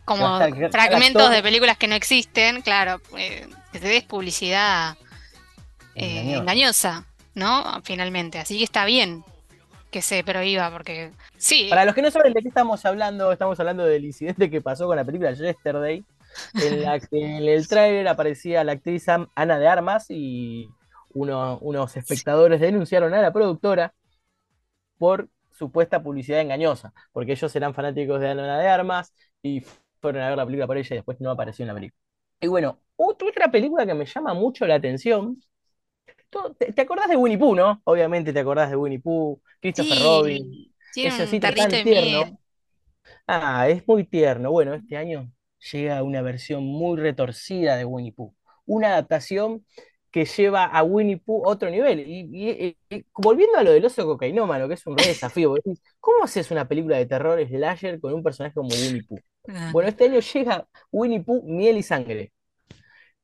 como 0.06 0.40
fragmentos 0.72 1.30
de 1.32 1.42
películas 1.42 1.78
que 1.78 1.88
no 1.88 1.96
existen, 1.96 2.62
claro, 2.62 3.02
eh, 3.18 3.48
que 3.72 3.80
te 3.80 3.88
des 3.88 4.04
publicidad 4.04 4.98
eh, 5.96 6.36
Engañosa. 6.38 7.06
¿no? 7.36 7.64
Finalmente, 7.84 8.40
así 8.40 8.58
que 8.58 8.64
está 8.64 8.86
bien 8.86 9.24
que 9.92 10.02
se 10.02 10.24
prohíba, 10.24 10.70
porque 10.72 11.12
sí, 11.38 11.70
Para 11.70 11.86
los 11.86 11.96
que 11.96 12.02
no 12.02 12.12
saben 12.12 12.34
de 12.34 12.42
qué 12.42 12.48
estamos 12.50 12.86
hablando, 12.86 13.32
estamos 13.32 13.60
hablando 13.60 13.86
del 13.86 14.06
incidente 14.06 14.50
que 14.50 14.62
pasó 14.62 14.88
con 14.88 14.96
la 14.98 15.06
película 15.06 15.32
Yesterday, 15.34 16.04
en 16.58 16.82
la 16.82 17.00
que 17.00 17.08
en 17.38 17.44
el 17.48 17.68
tráiler 17.68 18.08
aparecía 18.08 18.64
la 18.64 18.74
actriz 18.74 19.06
Ana 19.36 19.60
de 19.60 19.68
Armas 19.68 20.06
y 20.10 20.68
uno- 21.10 21.58
unos 21.62 21.96
espectadores 21.98 22.60
denunciaron 22.62 23.14
a 23.14 23.22
la 23.22 23.32
productora 23.34 23.94
por 24.98 25.30
supuesta 25.52 26.02
publicidad 26.04 26.42
engañosa, 26.42 26.94
porque 27.12 27.32
ellos 27.34 27.56
eran 27.56 27.74
fanáticos 27.74 28.20
de 28.22 28.30
Ana 28.30 28.60
de 28.60 28.68
Armas 28.68 29.14
y 29.42 29.62
fueron 30.02 30.22
a 30.24 30.30
ver 30.30 30.38
la 30.38 30.46
película 30.46 30.68
por 30.68 30.78
ella 30.78 30.94
y 30.96 30.98
después 30.98 31.20
no 31.20 31.32
apareció 31.32 31.64
en 31.64 31.68
la 31.68 31.74
película. 31.74 32.00
Y 32.40 32.48
bueno, 32.48 32.80
otra 32.98 33.52
película 33.52 33.86
que 33.86 33.94
me 33.94 34.06
llama 34.06 34.34
mucho 34.34 34.66
la 34.68 34.76
atención. 34.76 35.42
¿Te, 36.60 36.74
te 36.74 36.82
acordás 36.82 37.10
de 37.10 37.16
Winnie 37.18 37.38
Pooh, 37.38 37.56
no? 37.56 37.82
Obviamente 37.86 38.34
te 38.34 38.40
acordás 38.40 38.70
de 38.70 38.76
Winnie 38.76 39.00
Pooh, 39.00 39.42
Christopher 39.62 39.98
Robin, 40.04 40.74
sí, 40.92 41.06
ese 41.06 41.24
un 41.24 41.40
tan 41.40 41.72
de 41.72 41.84
tierno. 41.84 42.10
miel. 42.20 42.38
Ah, 43.28 43.70
es 43.70 43.88
muy 43.88 44.06
tierno. 44.06 44.52
Bueno, 44.52 44.74
este 44.74 44.98
año 44.98 45.32
llega 45.72 46.04
una 46.04 46.22
versión 46.22 46.64
muy 46.66 47.00
retorcida 47.00 47.76
de 47.78 47.86
Winnie 47.86 48.14
Pooh. 48.14 48.34
Una 48.66 48.90
adaptación 48.90 49.66
que 50.12 50.26
lleva 50.26 50.66
a 50.66 50.84
Winnie 50.84 51.18
Pooh 51.18 51.46
a 51.46 51.50
otro 51.52 51.70
nivel. 51.70 52.00
Y, 52.02 52.22
y- 52.32 52.78
y- 52.90 52.96
y 52.98 53.06
volviendo 53.16 53.58
a 53.58 53.64
lo 53.64 53.72
del 53.72 53.86
oso 53.86 54.06
cocainómano, 54.06 54.68
que 54.68 54.76
es 54.76 54.86
un 54.88 54.98
re 54.98 55.08
desafío, 55.08 55.56
¿cómo 56.00 56.24
haces 56.24 56.52
una 56.52 56.68
película 56.68 56.98
de 56.98 57.06
terror 57.06 57.40
slasher 57.48 58.00
con 58.00 58.14
un 58.14 58.24
personaje 58.24 58.54
como 58.56 58.70
Winnie 58.70 59.04
Pooh? 59.04 59.20
Ah. 59.50 59.70
Bueno, 59.74 59.90
este 59.90 60.06
año 60.06 60.20
llega 60.20 60.68
Winnie 60.92 61.22
Pooh, 61.24 61.44
Miel 61.44 61.78
y 61.78 61.84
Sangre, 61.84 62.32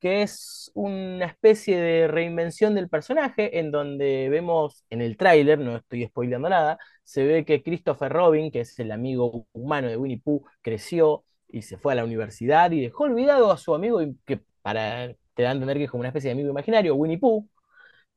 que 0.04 0.22
es 0.24 0.70
una 0.76 1.26
especie 1.28 1.80
de 1.80 2.10
reinvención 2.10 2.76
del 2.76 2.90
personaje 2.90 3.60
en 3.60 3.72
donde 3.72 4.28
vemos 4.30 4.86
en 4.90 5.02
el 5.02 5.18
tráiler, 5.18 5.60
no 5.60 5.78
estoy 5.78 6.06
spoileando 6.08 6.50
nada, 6.50 6.78
se 7.06 7.26
ve 7.26 7.46
que 7.46 7.64
Christopher 7.64 8.12
Robin, 8.12 8.52
que 8.52 8.62
es 8.62 8.78
el 8.80 8.92
amigo 8.92 9.48
humano 9.54 9.88
de 9.88 9.98
Winnie 9.98 10.22
Pooh, 10.22 10.44
creció 10.62 11.24
y 11.48 11.62
se 11.62 11.78
fue 11.78 11.94
a 11.94 11.96
la 11.96 12.04
universidad 12.04 12.72
y 12.72 12.82
dejó 12.82 13.06
olvidado 13.06 13.52
a 13.52 13.58
su 13.58 13.74
amigo 13.76 14.02
que 14.26 14.42
para 14.62 15.14
te 15.36 15.44
da 15.44 15.50
a 15.52 15.54
entender 15.54 15.78
que 15.78 15.86
es 15.86 15.92
como 15.92 16.02
una 16.02 16.10
especie 16.10 16.30
de 16.30 16.34
amigo 16.34 16.50
imaginario, 16.50 16.96
Winnie 16.96 17.18
Pooh. 17.20 17.48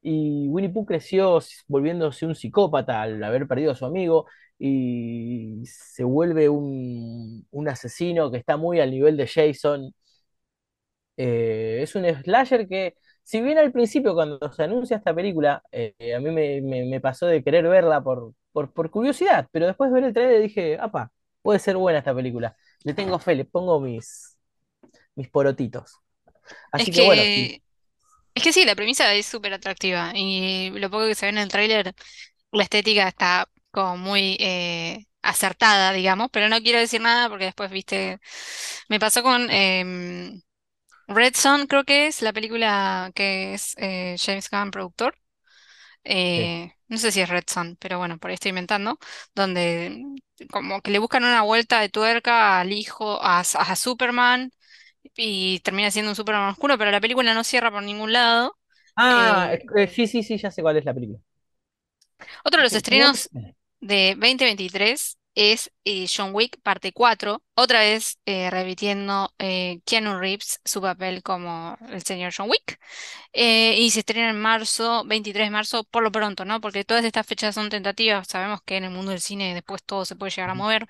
Y 0.03 0.49
Winnie 0.49 0.70
Pooh 0.70 0.87
creció 0.87 1.40
volviéndose 1.68 2.27
un 2.27 2.35
psicópata 2.35 3.03
al 3.03 3.22
haber 3.25 3.46
perdido 3.49 3.72
a 3.72 3.75
su 3.75 3.87
amigo 3.87 4.27
y 4.59 5.62
se 5.66 6.05
vuelve 6.05 6.49
un 6.49 7.68
asesino 7.68 8.31
que 8.31 8.38
está 8.38 8.57
muy 8.57 8.81
al 8.81 8.90
nivel 8.90 9.16
de 9.16 9.27
Jason. 9.27 9.94
Eh, 11.16 11.81
es 11.83 11.94
un 11.94 12.05
slasher 12.07 12.68
que, 12.68 12.94
si 13.22 13.40
bien 13.40 13.59
al 13.59 13.72
principio 13.72 14.14
cuando 14.14 14.38
se 14.52 14.62
anuncia 14.64 14.96
esta 14.96 15.14
película, 15.14 15.62
eh, 15.72 15.94
a 16.16 16.20
mí 16.20 16.31
me, 16.31 16.61
me- 16.62 16.85
me 16.85 17.00
pasó 17.00 17.26
de 17.26 17.42
querer 17.42 17.66
verla 17.68 18.02
por, 18.02 18.35
por, 18.52 18.72
por 18.72 18.90
curiosidad, 18.90 19.48
pero 19.52 19.66
después 19.66 19.90
de 19.90 19.94
ver 19.94 20.05
el 20.05 20.14
trailer 20.14 20.42
dije, 20.42 20.79
apa, 20.81 21.11
puede 21.42 21.59
ser 21.59 21.76
buena 21.76 21.98
esta 22.00 22.14
película. 22.14 22.57
Le 22.85 22.94
tengo 22.94 23.18
fe, 23.18 23.35
le 23.35 23.44
pongo 23.44 23.81
mis, 23.81 24.37
mis 25.16 25.29
porotitos. 25.31 26.00
Así 26.72 26.90
Es 26.90 26.92
que 26.92 27.02
bueno, 27.02 27.26
sí, 27.26 27.62
es 28.35 28.42
que 28.42 28.52
sí, 28.52 28.64
la 28.64 28.76
premisa 28.76 29.14
es 29.14 29.26
súper 29.26 29.55
atractiva 29.55 30.12
y 30.14 30.70
lo 30.72 30.90
poco 30.90 31.07
que 31.09 31.14
se 31.14 31.26
ve 31.26 31.31
en 31.31 31.38
el 31.38 31.48
tráiler, 31.50 31.94
la 32.52 32.64
estética 32.64 33.09
está 33.09 33.48
como 33.72 33.96
muy 33.98 34.37
eh, 34.40 35.07
acertada, 35.22 35.92
digamos, 35.92 36.29
pero 36.33 36.48
no 36.48 36.61
quiero 36.62 36.81
decir 36.81 37.00
nada 37.02 37.29
porque 37.31 37.46
después, 37.46 37.70
viste, 37.70 38.20
me 38.88 39.00
pasó 39.00 39.22
con 39.24 39.50
em, 39.50 40.42
Red 41.09 41.35
Son, 41.37 41.66
creo 41.66 41.85
que 41.85 42.07
es 42.09 42.23
la 42.23 42.33
película 42.33 43.11
que 43.14 43.55
es 43.55 43.75
eh, 43.79 44.16
James 44.19 44.51
Gunn 44.51 44.71
productor. 44.71 45.16
sí. 46.35 46.51
Eh, 46.51 46.73
no 46.88 46.99
sé 46.99 47.12
si 47.12 47.21
es 47.23 47.29
Red 47.31 47.45
Son, 47.49 47.77
pero 47.81 47.99
bueno, 47.99 48.19
por 48.19 48.31
ahí 48.31 48.35
estoy 48.35 48.51
inventando, 48.51 48.99
donde 49.35 50.05
como 50.53 50.83
que 50.83 50.90
le 50.92 50.99
buscan 51.01 51.25
una 51.25 51.42
vuelta 51.42 51.81
de 51.81 51.88
tuerca 51.90 52.61
al 52.61 52.73
hijo, 52.73 53.23
a, 53.23 53.40
a 53.40 53.77
Superman 53.77 54.53
y 55.16 55.61
termina 55.61 55.90
siendo 55.92 56.12
un 56.12 56.16
Superman 56.16 56.51
oscuro, 56.51 56.79
pero 56.79 56.90
la 56.92 57.01
película 57.01 57.35
no 57.35 57.45
cierra 57.45 57.71
por 57.73 57.83
ningún 57.85 58.12
lado. 58.12 58.57
Ah, 58.97 59.53
Eh, 59.77 59.88
sí, 59.88 60.07
sí, 60.07 60.23
sí, 60.23 60.37
ya 60.38 60.51
sé 60.51 60.62
cuál 60.62 60.77
es 60.77 60.85
la 60.85 60.95
película. 60.95 61.21
otro 62.45 62.59
de 62.61 62.64
los 62.64 62.75
estrenos 62.75 63.31
de 63.81 64.14
2023 64.19 65.19
es 65.37 65.70
eh, 65.85 66.07
John 66.09 66.35
Wick 66.35 66.61
parte 66.62 66.92
4, 66.92 67.42
otra 67.55 67.81
vez 67.81 68.18
eh, 68.25 68.51
repitiendo 68.51 69.33
eh, 69.38 69.81
Keanu 69.85 70.18
Reeves 70.18 70.61
su 70.64 70.81
papel 70.81 71.22
como 71.22 71.77
el 71.90 72.03
señor 72.03 72.33
John 72.37 72.51
Wick. 72.51 72.81
Y 73.33 73.90
se 73.90 74.01
estrena 74.01 74.31
en 74.31 74.40
marzo, 74.40 75.05
23 75.07 75.46
de 75.46 75.51
marzo, 75.51 75.85
por 75.85 76.03
lo 76.03 76.11
pronto, 76.11 76.46
¿no? 76.46 76.61
Porque 76.61 76.85
todas 76.85 77.05
estas 77.05 77.27
fechas 77.27 77.55
son 77.55 77.68
tentativas. 77.68 78.27
Sabemos 78.27 78.62
que 78.62 78.79
en 78.79 78.85
el 78.85 78.90
mundo 78.90 79.11
del 79.11 79.20
cine 79.20 79.53
después 79.53 79.85
todo 79.85 80.07
se 80.07 80.16
puede 80.16 80.31
llegar 80.31 80.51
a 80.51 80.55
mover, 80.55 80.87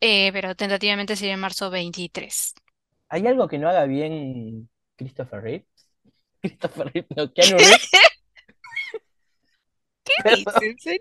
pero 0.00 0.54
tentativamente 0.54 1.16
sería 1.16 1.34
en 1.34 1.40
marzo 1.40 1.68
23. 1.70 2.54
¿Hay 3.08 3.26
algo 3.26 3.48
que 3.48 3.58
no 3.58 3.68
haga 3.68 3.86
bien 3.86 4.68
Christopher 4.96 5.42
Reeves? 5.42 5.66
Christopher 6.40 6.92
Reeves, 6.92 7.10
no, 7.16 7.32
Keanu 7.34 7.58
Reeves. 7.58 7.90
¿Qué 10.04 10.36
dices? 10.36 11.00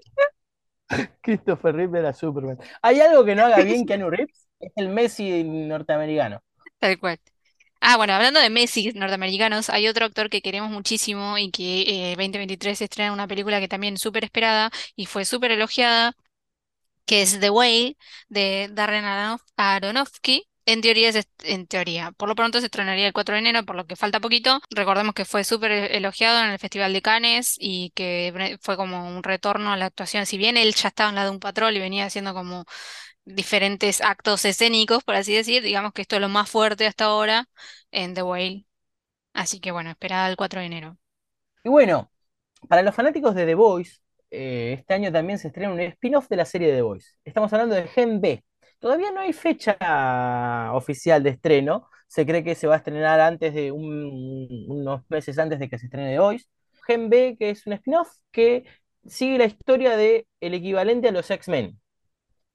Christopher 1.21 1.75
Reeves 1.75 1.99
era 1.99 2.13
Superman. 2.13 2.58
¿Hay 2.82 2.99
algo 3.01 3.25
que 3.25 3.36
no 3.36 3.45
haga 3.45 3.62
bien 3.62 3.86
Keanu 3.88 4.10
Reeves? 4.10 4.47
Es 4.60 4.71
el 4.75 4.89
Messi 4.89 5.43
norteamericano. 5.43 6.41
Tal 6.79 6.99
cual. 6.99 7.19
Ah, 7.82 7.97
bueno, 7.97 8.13
hablando 8.13 8.39
de 8.39 8.49
Messi 8.49 8.91
norteamericanos, 8.93 9.69
hay 9.69 9.88
otro 9.88 10.06
actor 10.06 10.29
que 10.29 10.41
queremos 10.41 10.71
muchísimo 10.71 11.38
y 11.38 11.51
que 11.51 12.12
eh, 12.13 12.15
2023 12.17 12.79
se 12.79 12.86
estrena 12.86 13.13
una 13.13 13.27
película 13.27 13.60
que 13.62 13.67
también 13.69 13.95
es 13.95 14.01
súper 14.01 14.23
esperada 14.25 14.71
y 14.95 15.06
fue 15.08 15.25
súper 15.25 15.51
elogiada, 15.51 16.13
que 17.06 17.21
es 17.23 17.39
The 17.39 17.49
Whale 17.51 17.97
de 18.29 18.69
Darren 18.73 19.06
Aronof- 19.06 19.43
Aronofsky. 19.58 20.45
En 20.65 20.80
teoría, 20.82 21.10
es 21.10 21.28
en 21.43 21.67
teoría, 21.67 22.12
por 22.13 22.30
lo 22.30 22.36
pronto 22.36 22.60
se 22.60 22.67
estrenaría 22.67 23.08
el 23.08 23.13
4 23.13 23.34
de 23.36 23.39
enero, 23.39 23.65
por 23.65 23.76
lo 23.76 23.86
que 23.86 23.97
falta 23.97 24.21
poquito. 24.21 24.62
Recordemos 24.69 25.13
que 25.13 25.26
fue 25.26 25.43
súper 25.43 25.71
elogiado 25.71 26.41
en 26.41 26.52
el 26.52 26.60
Festival 26.60 26.93
de 26.93 27.02
Cannes 27.02 27.56
y 27.60 27.91
que 27.95 28.58
fue 28.62 28.78
como 28.78 29.08
un 29.10 29.23
retorno 29.23 29.73
a 29.73 29.78
la 29.78 29.86
actuación. 29.88 30.26
Si 30.26 30.38
bien 30.38 30.56
él 30.56 30.73
ya 30.73 30.88
estaba 30.88 31.10
en 31.10 31.15
la 31.15 31.26
de 31.26 31.32
un 31.32 31.39
patrón 31.41 31.76
y 31.76 31.80
venía 31.80 32.06
haciendo 32.06 32.34
como 32.34 32.63
diferentes 33.26 34.02
actos 34.02 34.45
escénicos, 34.45 35.04
por 35.04 35.15
así 35.15 35.34
decir, 35.36 35.63
digamos 35.63 35.93
que 35.93 36.02
esto 36.04 36.15
es 36.15 36.21
lo 36.21 36.30
más 36.30 36.49
fuerte 36.49 36.88
hasta 36.88 37.06
ahora 37.06 37.47
en 37.91 38.13
The 38.13 38.23
Whale. 38.23 38.65
Así 39.34 39.60
que 39.60 39.71
bueno, 39.71 39.89
esperada 39.91 40.30
el 40.30 40.38
4 40.38 40.62
de 40.62 40.67
enero. 40.67 40.97
Y 41.63 41.69
bueno, 41.69 42.12
para 42.69 42.84
los 42.84 42.95
fanáticos 42.95 43.36
de 43.36 43.45
The 43.45 43.56
Voice, 43.56 43.99
eh, 44.32 44.76
este 44.80 44.93
año 44.93 45.12
también 45.12 45.39
se 45.39 45.47
estrena 45.49 45.73
un 45.73 45.80
spin-off 45.82 46.30
de 46.30 46.38
la 46.38 46.45
serie 46.45 46.69
de 46.69 46.76
The 46.78 46.82
Voice. 46.84 47.10
Estamos 47.26 47.54
hablando 47.54 47.76
de 47.76 47.88
Gen 47.88 48.21
B. 48.21 48.43
Todavía 48.84 49.12
no 49.13 49.22
hay 49.22 49.32
fecha 49.34 49.78
oficial 50.74 51.24
de 51.24 51.30
estreno. 51.32 51.88
Se 52.08 52.26
cree 52.26 52.43
que 52.43 52.54
se 52.56 52.67
va 52.67 52.76
a 52.76 52.78
estrenar 52.78 53.19
antes 53.22 53.54
de 53.54 53.72
un- 53.72 54.65
unos 54.69 55.04
meses 55.10 55.39
antes 55.39 55.60
de 55.60 55.69
que 55.69 55.78
se 55.80 55.86
estrene 55.86 56.19
Voice. 56.19 56.48
Gen 56.88 57.10
B, 57.10 57.38
que 57.39 57.52
es 57.52 57.65
un 57.65 57.74
spin-off 57.74 58.10
que 58.32 58.65
sigue 59.06 59.38
la 59.38 59.46
historia 59.46 59.96
de 59.98 60.28
el 60.41 60.54
equivalente 60.54 61.08
a 61.10 61.12
los 61.13 61.32
X-Men, 61.32 61.80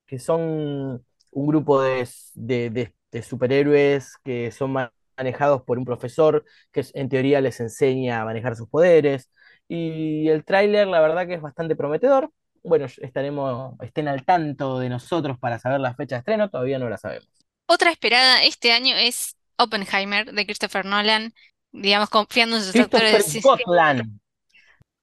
que 0.07 0.19
son 0.19 1.05
un 1.33 1.47
grupo 1.49 1.83
de, 1.83 2.09
de- 2.35 2.71
de- 2.71 2.95
de 3.13 3.23
superhéroes 3.23 4.17
que 4.25 4.51
son 4.53 4.73
ma- 4.73 4.93
manejados 5.19 5.63
por 5.65 5.79
un 5.79 5.85
profesor 5.87 6.45
que 6.73 6.85
en 6.95 7.09
teoría 7.11 7.41
les 7.43 7.61
enseña 7.61 8.23
a 8.23 8.27
manejar 8.27 8.57
sus 8.57 8.69
poderes. 8.69 9.31
Y 9.69 10.29
el 10.29 10.45
tráiler, 10.45 10.87
la 10.89 11.01
verdad 11.01 11.27
que 11.29 11.35
es 11.35 11.43
bastante 11.43 11.77
prometedor. 11.77 12.33
Bueno, 12.69 12.87
estaremos, 12.87 13.75
estén 13.83 14.09
al 14.09 14.25
tanto 14.25 14.79
de 14.79 14.89
nosotros 14.89 15.39
para 15.39 15.59
saber 15.59 15.81
la 15.81 15.95
fecha 15.95 16.17
de 16.17 16.21
estreno, 16.21 16.51
todavía 16.51 16.79
no 16.79 16.89
la 16.89 16.99
sabemos. 16.99 17.29
Otra 17.67 17.91
esperada 17.91 18.43
este 18.43 18.73
año 18.73 18.97
es 18.97 19.37
Oppenheimer 19.57 20.33
de 20.33 20.47
Christopher 20.47 20.85
Nolan, 20.85 21.33
digamos 21.73 22.11
confiando 22.11 22.57
en 22.57 22.63
sus 22.63 22.79
actores. 22.79 23.13
Christopher 23.13 23.23
sí. 23.23 23.41
Scotland, 23.41 24.21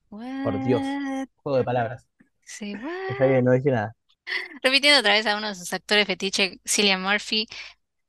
por 0.10 0.64
Dios. 0.66 0.82
Juego 1.44 1.58
de 1.58 1.64
palabras. 1.64 2.08
Say 2.44 2.76
Está 3.10 3.26
bien, 3.26 3.46
no 3.46 3.52
dije 3.52 3.72
nada. 3.72 3.96
Repitiendo 4.64 5.00
otra 5.00 5.14
vez 5.14 5.26
a 5.26 5.38
uno 5.38 5.50
de 5.50 5.56
sus 5.56 5.72
actores 5.74 6.08
fetiche, 6.08 6.60
Cillian 6.68 7.02
Murphy. 7.02 7.48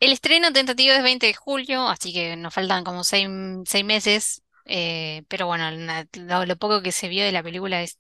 El 0.00 0.12
estreno 0.12 0.52
tentativo 0.52 0.94
es 0.94 1.02
20 1.02 1.26
de 1.26 1.34
julio, 1.34 1.88
así 1.88 2.12
que 2.12 2.36
nos 2.36 2.54
faltan 2.54 2.84
como 2.84 3.04
seis, 3.04 3.28
seis 3.66 3.84
meses. 3.84 4.42
eh, 4.66 5.24
pero 5.28 5.46
bueno, 5.46 5.70
lo, 6.14 6.46
lo 6.46 6.56
poco 6.56 6.82
que 6.82 6.92
se 6.92 7.08
vio 7.08 7.24
de 7.24 7.32
la 7.32 7.42
película 7.42 7.82
es 7.82 7.98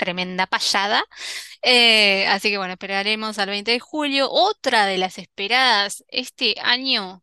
tremenda 0.00 0.46
payada. 0.46 1.04
Eh, 1.62 2.26
así 2.28 2.48
que 2.50 2.56
bueno, 2.58 2.72
esperaremos 2.72 3.38
al 3.38 3.50
20 3.50 3.70
de 3.70 3.78
julio. 3.80 4.28
Otra 4.30 4.86
de 4.86 4.96
las 4.98 5.18
esperadas 5.18 6.02
este 6.08 6.54
año 6.62 7.22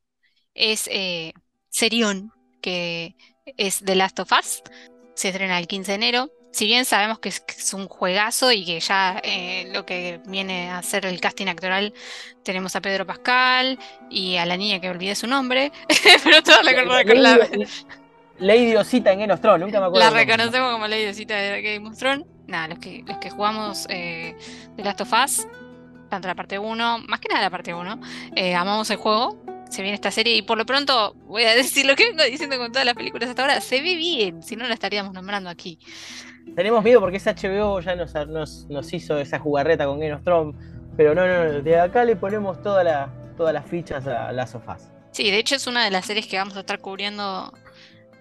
es 0.53 0.87
eh, 0.91 1.33
Serión, 1.69 2.31
que 2.61 3.15
es 3.57 3.81
The 3.83 3.95
Last 3.95 4.19
of 4.19 4.31
Us. 4.31 4.61
Se 5.15 5.29
estrena 5.29 5.57
el 5.59 5.67
15 5.67 5.91
de 5.91 5.95
enero. 5.95 6.29
Si 6.53 6.65
bien 6.65 6.85
sabemos 6.85 7.19
que 7.19 7.29
es, 7.29 7.39
que 7.41 7.55
es 7.55 7.73
un 7.73 7.87
juegazo 7.87 8.51
y 8.51 8.65
que 8.65 8.79
ya 8.79 9.19
eh, 9.23 9.69
lo 9.73 9.85
que 9.85 10.19
viene 10.25 10.69
a 10.71 10.81
ser 10.83 11.05
el 11.05 11.19
casting 11.19 11.47
actoral, 11.47 11.93
tenemos 12.43 12.75
a 12.75 12.81
Pedro 12.81 13.05
Pascal 13.05 13.77
y 14.09 14.37
a 14.37 14.45
la 14.45 14.57
niña 14.57 14.79
que 14.79 14.89
olvidé 14.89 15.13
su 15.15 15.27
nombre, 15.27 15.71
pero 16.23 16.41
todos 16.43 16.63
la, 16.63 16.71
la- 16.71 17.03
la- 17.15 17.37
Lady, 17.37 17.65
Lady 18.39 18.75
Osita 18.75 19.11
en 19.11 19.19
Game 19.19 19.33
of 19.33 19.41
Thrones, 19.41 19.61
nunca 19.65 19.79
me 19.79 19.87
acuerdo. 19.87 20.09
la 20.09 20.15
reconocemos 20.15 20.71
como 20.71 20.87
la 20.87 20.97
idiosita 20.97 21.35
de 21.35 21.61
Game 21.61 21.87
of 21.89 21.97
Thrones. 21.97 22.25
Nada, 22.47 22.67
los 22.69 22.79
que, 22.79 23.03
los 23.05 23.17
que 23.17 23.29
jugamos 23.29 23.86
eh, 23.89 24.36
The 24.77 24.83
Last 24.83 25.01
of 25.01 25.12
Us, 25.13 25.47
tanto 26.10 26.27
la 26.27 26.36
parte 26.36 26.57
1, 26.57 26.99
más 27.07 27.19
que 27.19 27.27
nada 27.29 27.41
la 27.41 27.49
parte 27.49 27.73
1, 27.73 27.99
eh, 28.36 28.55
amamos 28.55 28.89
el 28.89 28.97
juego. 28.97 29.43
Se 29.69 29.81
viene 29.81 29.95
esta 29.95 30.12
serie 30.12 30.33
y 30.38 30.41
por 30.43 30.57
lo 30.57 30.65
pronto 30.65 31.13
voy 31.25 31.43
a 31.43 31.53
decir 31.55 31.86
lo 31.86 31.95
que 31.95 32.10
vengo 32.10 32.23
diciendo 32.23 32.57
con 32.57 32.71
todas 32.71 32.86
las 32.86 32.95
películas 32.95 33.29
hasta 33.29 33.41
ahora. 33.41 33.60
Se 33.62 33.81
ve 33.81 33.95
bien, 33.95 34.41
si 34.41 34.55
no 34.55 34.65
la 34.65 34.73
estaríamos 34.73 35.13
nombrando 35.13 35.49
aquí. 35.49 35.77
Tenemos 36.55 36.81
miedo 36.83 37.01
porque 37.01 37.17
esa 37.17 37.33
HBO 37.33 37.81
ya 37.81 37.95
nos, 37.95 38.13
nos, 38.27 38.65
nos 38.69 38.93
hizo 38.93 39.17
esa 39.19 39.39
jugarreta 39.39 39.86
con 39.86 39.99
Game 39.99 40.13
of 40.13 40.23
Thrones. 40.23 40.55
Pero 40.95 41.13
no, 41.13 41.27
no, 41.27 41.43
no, 41.51 41.62
de 41.62 41.79
acá 41.79 42.05
le 42.05 42.15
ponemos 42.15 42.62
toda 42.63 42.83
la- 42.83 43.13
todas 43.36 43.53
las 43.53 43.65
fichas 43.69 44.07
a 44.07 44.31
las 44.31 44.51
sofás. 44.51 44.89
Sí, 45.12 45.29
de 45.29 45.38
hecho 45.38 45.55
es 45.55 45.67
una 45.67 45.83
de 45.83 45.91
las 45.91 46.05
series 46.05 46.25
que 46.27 46.38
vamos 46.38 46.55
a 46.55 46.62
estar 46.62 46.79
cubriendo 46.79 47.53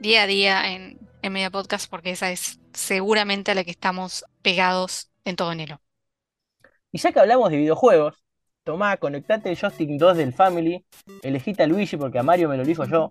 día 0.01 0.25
a 0.25 0.27
día 0.27 0.73
en, 0.73 0.99
en 1.23 1.33
Media 1.33 1.51
Podcast 1.51 1.89
porque 1.89 2.11
esa 2.11 2.31
es 2.31 2.59
seguramente 2.77 3.51
a 3.51 3.55
la 3.55 3.65
que 3.65 3.71
estamos 3.71 4.25
pegados 4.43 5.11
en 5.25 5.35
todo 5.35 5.51
enero. 5.51 5.81
Y 6.93 6.99
ya 6.99 7.11
que 7.11 7.21
hablamos 7.21 7.51
de 7.51 7.57
videojuegos, 7.57 8.23
tomá, 8.65 8.97
conectate 8.99 9.51
el 9.51 9.57
joystick 9.57 9.91
2 9.91 10.17
del 10.17 10.33
Family, 10.33 10.85
elegite 11.23 11.63
a 11.63 11.67
Luigi 11.67 11.97
porque 11.97 12.19
a 12.19 12.23
Mario 12.23 12.49
me 12.49 12.57
lo 12.57 12.63
elijo 12.63 12.85
yo. 12.85 13.09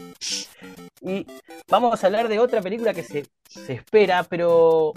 Y 1.01 1.25
vamos 1.69 2.04
a 2.04 2.08
hablar 2.08 2.28
de 2.28 2.39
otra 2.39 2.62
película 2.62 2.93
que 2.93 3.04
se, 3.04 3.25
se 3.49 3.73
espera, 3.73 4.23
pero 4.23 4.93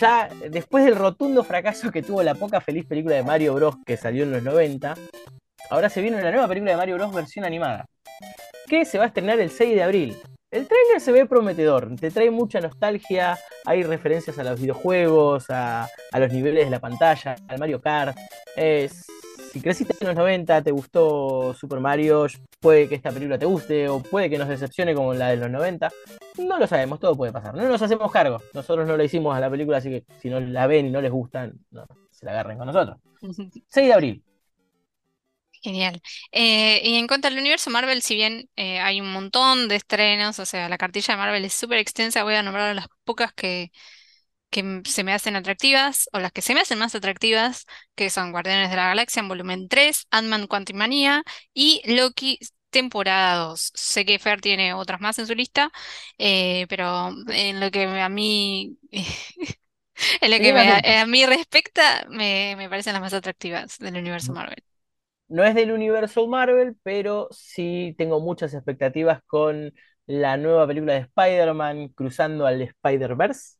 ya 0.00 0.28
después 0.50 0.84
del 0.84 0.96
rotundo 0.96 1.44
fracaso 1.44 1.90
que 1.90 2.02
tuvo 2.02 2.22
la 2.22 2.34
poca 2.34 2.60
feliz 2.60 2.86
película 2.86 3.14
de 3.14 3.22
Mario 3.22 3.54
Bros. 3.54 3.76
que 3.84 3.96
salió 3.96 4.24
en 4.24 4.32
los 4.32 4.42
90, 4.42 4.94
ahora 5.70 5.88
se 5.90 6.00
viene 6.00 6.18
una 6.18 6.30
nueva 6.30 6.48
película 6.48 6.72
de 6.72 6.76
Mario 6.76 6.96
Bros. 6.96 7.14
versión 7.14 7.44
animada, 7.44 7.86
que 8.68 8.84
se 8.84 8.98
va 8.98 9.04
a 9.04 9.08
estrenar 9.08 9.38
el 9.38 9.50
6 9.50 9.74
de 9.74 9.82
abril. 9.82 10.16
El 10.52 10.68
tráiler 10.68 11.00
se 11.00 11.12
ve 11.12 11.24
prometedor, 11.24 11.96
te 11.96 12.10
trae 12.10 12.30
mucha 12.30 12.60
nostalgia, 12.60 13.38
hay 13.64 13.82
referencias 13.84 14.38
a 14.38 14.44
los 14.44 14.60
videojuegos, 14.60 15.48
a, 15.48 15.88
a 16.12 16.18
los 16.18 16.30
niveles 16.30 16.66
de 16.66 16.70
la 16.70 16.78
pantalla, 16.78 17.36
al 17.48 17.58
Mario 17.58 17.80
Kart. 17.80 18.14
Si 19.52 19.60
creciste 19.60 19.94
en 20.00 20.06
los 20.08 20.16
90, 20.16 20.62
te 20.62 20.70
gustó 20.70 21.52
Super 21.52 21.78
Mario, 21.80 22.26
puede 22.58 22.88
que 22.88 22.94
esta 22.94 23.10
película 23.10 23.38
te 23.38 23.44
guste 23.44 23.86
o 23.86 24.00
puede 24.00 24.30
que 24.30 24.38
nos 24.38 24.48
decepcione 24.48 24.94
como 24.94 25.12
la 25.12 25.28
de 25.28 25.36
los 25.36 25.50
90. 25.50 25.90
No 26.38 26.58
lo 26.58 26.66
sabemos, 26.66 26.98
todo 27.00 27.14
puede 27.14 27.32
pasar. 27.32 27.54
No 27.54 27.68
nos 27.68 27.82
hacemos 27.82 28.10
cargo. 28.10 28.38
Nosotros 28.54 28.86
no 28.86 28.96
la 28.96 29.04
hicimos 29.04 29.36
a 29.36 29.40
la 29.40 29.50
película, 29.50 29.76
así 29.76 29.90
que 29.90 30.04
si 30.20 30.30
no 30.30 30.40
la 30.40 30.66
ven 30.66 30.86
y 30.86 30.90
no 30.90 31.02
les 31.02 31.10
gustan, 31.10 31.52
no, 31.70 31.86
se 32.10 32.24
la 32.24 32.32
agarren 32.32 32.56
con 32.56 32.66
nosotros. 32.66 32.96
6 33.68 33.86
de 33.86 33.92
abril. 33.92 34.24
Genial. 35.62 36.02
Eh, 36.32 36.80
y 36.84 36.96
en 36.96 37.06
cuanto 37.06 37.28
al 37.28 37.38
universo 37.38 37.70
Marvel, 37.70 38.02
si 38.02 38.16
bien 38.16 38.50
eh, 38.56 38.80
hay 38.80 39.00
un 39.00 39.12
montón 39.12 39.68
de 39.68 39.76
estrenos, 39.76 40.40
o 40.40 40.46
sea, 40.46 40.68
la 40.68 40.76
cartilla 40.76 41.14
de 41.14 41.18
Marvel 41.18 41.44
es 41.44 41.52
súper 41.54 41.78
extensa, 41.78 42.24
voy 42.24 42.34
a 42.34 42.42
nombrar 42.42 42.74
las 42.74 42.88
pocas 43.04 43.32
que, 43.32 43.70
que 44.50 44.82
se 44.86 45.04
me 45.04 45.12
hacen 45.14 45.36
atractivas, 45.36 46.08
o 46.12 46.20
las 46.20 46.32
que 46.32 46.42
se 46.42 46.54
me 46.54 46.60
hacen 46.62 46.78
más 46.78 46.94
atractivas, 46.94 47.66
que 47.96 48.10
son 48.10 48.32
Guardianes 48.32 48.70
de 48.70 48.76
la 48.76 48.88
Galaxia 48.88 49.20
en 49.20 49.28
volumen 49.28 49.68
3, 49.68 50.06
Ant-Man 50.10 50.46
Quantumania 50.48 51.24
y 51.54 51.82
Loki 51.86 52.38
temporada 52.70 53.36
2. 53.36 53.72
Sé 53.74 54.04
que 54.06 54.18
Fer 54.18 54.40
tiene 54.40 54.74
otras 54.74 55.00
más 55.00 55.18
en 55.20 55.26
su 55.28 55.34
lista, 55.34 55.72
eh, 56.18 56.66
pero 56.68 57.10
en 57.30 57.60
lo 57.60 57.70
que 57.70 57.84
a 57.86 58.08
mí, 58.10 58.78
en 60.20 60.30
lo 60.30 60.40
que 60.40 60.52
me- 60.52 60.98
a 60.98 61.06
mí 61.06 61.26
respecta, 61.26 62.06
me, 62.08 62.54
me 62.56 62.68
parecen 62.68 62.92
las 62.94 63.02
más 63.02 63.14
atractivas 63.14 63.78
del 63.78 63.96
universo 63.96 64.32
Marvel. 64.32 64.62
No 65.32 65.44
es 65.44 65.54
del 65.54 65.72
universo 65.72 66.26
Marvel, 66.28 66.76
pero 66.82 67.28
sí 67.30 67.94
tengo 67.98 68.20
muchas 68.20 68.52
expectativas 68.54 69.22
con 69.26 69.72
la 70.06 70.36
nueva 70.36 70.66
película 70.66 70.92
de 70.94 71.00
Spider-Man 71.00 71.88
cruzando 71.90 72.44
al 72.46 72.60
Spider-Verse, 72.62 73.56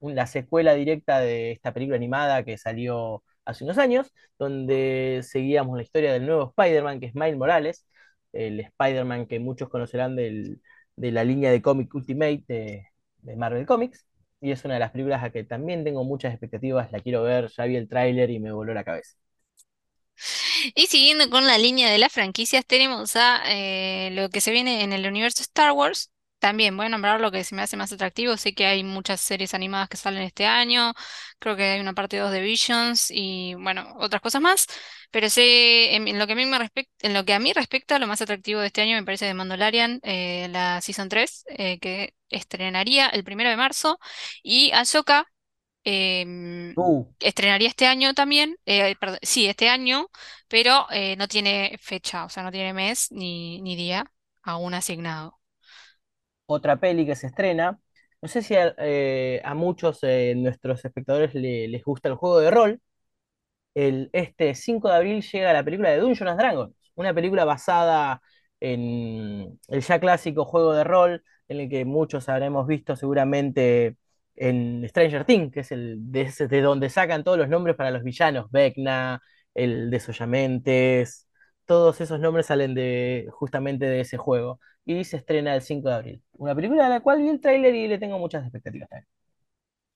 la 0.00 0.26
secuela 0.26 0.74
directa 0.74 1.20
de 1.20 1.52
esta 1.52 1.74
película 1.74 1.96
animada 1.96 2.44
que 2.44 2.58
salió 2.58 3.24
hace 3.44 3.64
unos 3.64 3.78
años, 3.78 4.12
donde 4.38 5.22
seguíamos 5.24 5.76
la 5.76 5.82
historia 5.84 6.12
del 6.12 6.26
nuevo 6.26 6.54
Spider-Man, 6.56 7.00
que 7.00 7.06
es 7.06 7.14
Miles 7.14 7.36
Morales. 7.38 7.86
el 8.32 8.60
Spider-Man 8.60 9.26
que 9.26 9.40
muchos 9.40 9.68
conocerán 9.70 10.16
del- 10.16 10.60
de 10.96 11.12
la 11.12 11.24
línea 11.24 11.50
de 11.52 11.62
cómic 11.62 11.94
Ultimate 11.94 12.44
de, 12.48 12.88
de 13.18 13.36
Marvel 13.36 13.66
Comics. 13.66 14.06
Y 14.40 14.52
es 14.52 14.64
una 14.64 14.74
de 14.74 14.80
las 14.80 14.92
películas 14.92 15.22
a 15.24 15.30
que 15.32 15.44
también 15.44 15.84
tengo 15.84 16.04
muchas 16.04 16.32
expectativas, 16.32 16.92
la 16.92 17.00
quiero 17.00 17.22
ver, 17.24 17.48
ya 17.50 17.64
vi 17.66 17.76
el 17.76 17.88
tráiler 17.88 18.30
y 18.30 18.40
me 18.40 18.52
voló 18.52 18.74
la 18.74 18.84
cabeza. 18.84 19.16
Y 20.74 20.86
siguiendo 20.86 21.28
con 21.30 21.46
la 21.46 21.58
línea 21.58 21.90
de 21.90 21.98
las 21.98 22.12
franquicias, 22.12 22.64
tenemos 22.66 23.16
a 23.16 23.42
eh, 23.46 24.10
lo 24.12 24.28
que 24.30 24.40
se 24.40 24.52
viene 24.52 24.82
en 24.82 24.92
el 24.92 25.06
universo 25.06 25.42
Star 25.42 25.72
Wars. 25.72 26.10
También 26.38 26.76
voy 26.76 26.86
a 26.86 26.88
nombrar 26.90 27.20
lo 27.20 27.30
que 27.32 27.42
se 27.44 27.54
me 27.54 27.62
hace 27.62 27.76
más 27.76 27.90
atractivo. 27.92 28.36
Sé 28.36 28.54
que 28.54 28.66
hay 28.66 28.84
muchas 28.84 29.20
series 29.20 29.54
animadas 29.54 29.88
que 29.88 29.96
salen 29.96 30.22
este 30.22 30.44
año. 30.46 30.92
Creo 31.38 31.56
que 31.56 31.62
hay 31.64 31.80
una 31.80 31.94
parte 31.94 32.18
2 32.18 32.30
de 32.32 32.40
Visions 32.42 33.10
y 33.10 33.54
bueno, 33.54 33.94
otras 33.98 34.20
cosas 34.22 34.42
más. 34.42 34.66
Pero 35.10 35.30
sé, 35.30 35.94
en, 35.96 36.18
lo 36.18 36.26
que 36.26 36.32
a 36.34 36.36
mí 36.36 36.44
me 36.46 36.58
respec- 36.58 36.88
en 37.00 37.14
lo 37.14 37.24
que 37.24 37.32
a 37.34 37.38
mí 37.38 37.52
respecta, 37.52 37.98
lo 37.98 38.06
más 38.06 38.20
atractivo 38.20 38.60
de 38.60 38.66
este 38.66 38.82
año 38.82 38.96
me 38.96 39.04
parece 39.04 39.24
de 39.26 39.34
Mandalorian, 39.34 40.00
eh, 40.02 40.48
la 40.50 40.80
Season 40.82 41.08
3, 41.08 41.44
eh, 41.48 41.78
que 41.78 42.14
estrenaría 42.28 43.08
el 43.08 43.24
primero 43.24 43.48
de 43.50 43.56
marzo. 43.56 43.98
Y 44.42 44.70
Ahsoka, 44.72 45.26
em, 45.84 46.76
Uh, 46.76 47.04
estrenaría 47.20 47.68
este 47.68 47.86
año 47.86 48.14
también, 48.14 48.56
eh, 48.66 48.96
perdón, 49.00 49.18
sí, 49.22 49.46
este 49.46 49.68
año, 49.68 50.08
pero 50.48 50.86
eh, 50.90 51.16
no 51.16 51.28
tiene 51.28 51.78
fecha, 51.80 52.24
o 52.24 52.28
sea, 52.28 52.42
no 52.42 52.52
tiene 52.52 52.72
mes 52.74 53.10
ni, 53.12 53.60
ni 53.62 53.76
día 53.76 54.12
aún 54.42 54.74
asignado. 54.74 55.38
otra 56.46 56.76
peli 56.80 57.06
que 57.06 57.14
se 57.16 57.26
estrena. 57.28 57.78
No 58.22 58.28
sé 58.28 58.42
si 58.42 58.54
a, 58.56 58.74
eh, 58.78 59.40
a 59.44 59.54
muchos 59.54 60.00
de 60.00 60.34
nuestros 60.36 60.84
espectadores 60.84 61.34
le- 61.34 61.68
les 61.68 61.84
gusta 61.84 62.08
el 62.08 62.14
juego 62.16 62.40
de 62.40 62.50
rol. 62.50 62.80
El, 63.74 64.10
este 64.12 64.54
5 64.54 64.88
de 64.90 64.96
abril 64.96 65.22
llega 65.22 65.52
la 65.52 65.64
película 65.64 65.90
de 65.90 65.98
Dungeons 66.00 66.30
and 66.32 66.40
Dragons, 66.40 66.74
una 66.96 67.14
película 67.14 67.44
basada 67.44 68.22
en 68.60 69.60
el 69.68 69.82
ya 69.82 70.00
clásico 70.00 70.44
juego 70.44 70.74
de 70.74 70.84
rol, 70.84 71.24
en 71.48 71.60
el 71.60 71.68
que 71.70 71.84
muchos 71.84 72.28
habremos 72.28 72.66
visto 72.66 72.96
seguramente 72.96 73.96
en 74.36 74.86
Stranger 74.88 75.24
Things, 75.24 75.52
que 75.52 75.60
es 75.60 75.72
el 75.72 75.96
de, 76.12 76.32
de 76.48 76.60
donde 76.62 76.90
sacan 76.90 77.24
todos 77.24 77.38
los 77.38 77.48
nombres 77.48 77.76
para 77.76 77.90
los 77.90 78.02
villanos, 78.02 78.50
Vecna, 78.50 79.20
el 79.54 79.90
Desollamentes, 79.90 81.28
todos 81.66 82.00
esos 82.00 82.20
nombres 82.20 82.46
salen 82.46 82.74
de 82.74 83.28
justamente 83.30 83.86
de 83.86 84.00
ese 84.00 84.16
juego. 84.16 84.60
Y 84.86 85.04
se 85.04 85.16
estrena 85.16 85.54
el 85.54 85.62
5 85.62 85.88
de 85.88 85.94
abril. 85.94 86.22
Una 86.32 86.54
película 86.54 86.84
de 86.84 86.90
la 86.90 87.00
cual 87.00 87.22
vi 87.22 87.28
el 87.30 87.40
tráiler 87.40 87.74
y 87.74 87.88
le 87.88 87.98
tengo 87.98 88.18
muchas 88.18 88.42
expectativas 88.44 88.88
también. 88.90 89.06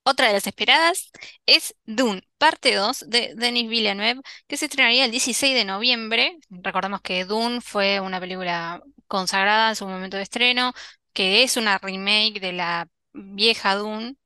Otra 0.05 0.29
de 0.29 0.33
las 0.33 0.47
esperadas 0.47 1.11
es 1.45 1.75
Dune, 1.85 2.23
parte 2.39 2.75
2 2.75 3.05
de 3.11 3.35
Denis 3.37 3.69
Villeneuve, 3.69 4.23
que 4.47 4.57
se 4.57 4.65
estrenaría 4.65 5.05
el 5.05 5.11
16 5.11 5.55
de 5.55 5.67
noviembre. 5.67 6.39
Recordamos 6.49 7.03
que 7.03 7.27
Dune 7.27 7.61
fue 7.61 8.01
una 8.01 8.19
película 8.19 8.83
consagrada 9.07 9.69
en 9.69 9.77
su 9.77 9.87
momento 9.87 10.17
de 10.17 10.23
estreno, 10.23 10.73
que 11.13 11.43
es 11.43 11.59
una 11.59 11.77
remake 11.79 12.41
de 12.41 12.53
la 12.55 12.89
vieja 13.13 13.75
Dune, 13.75 14.17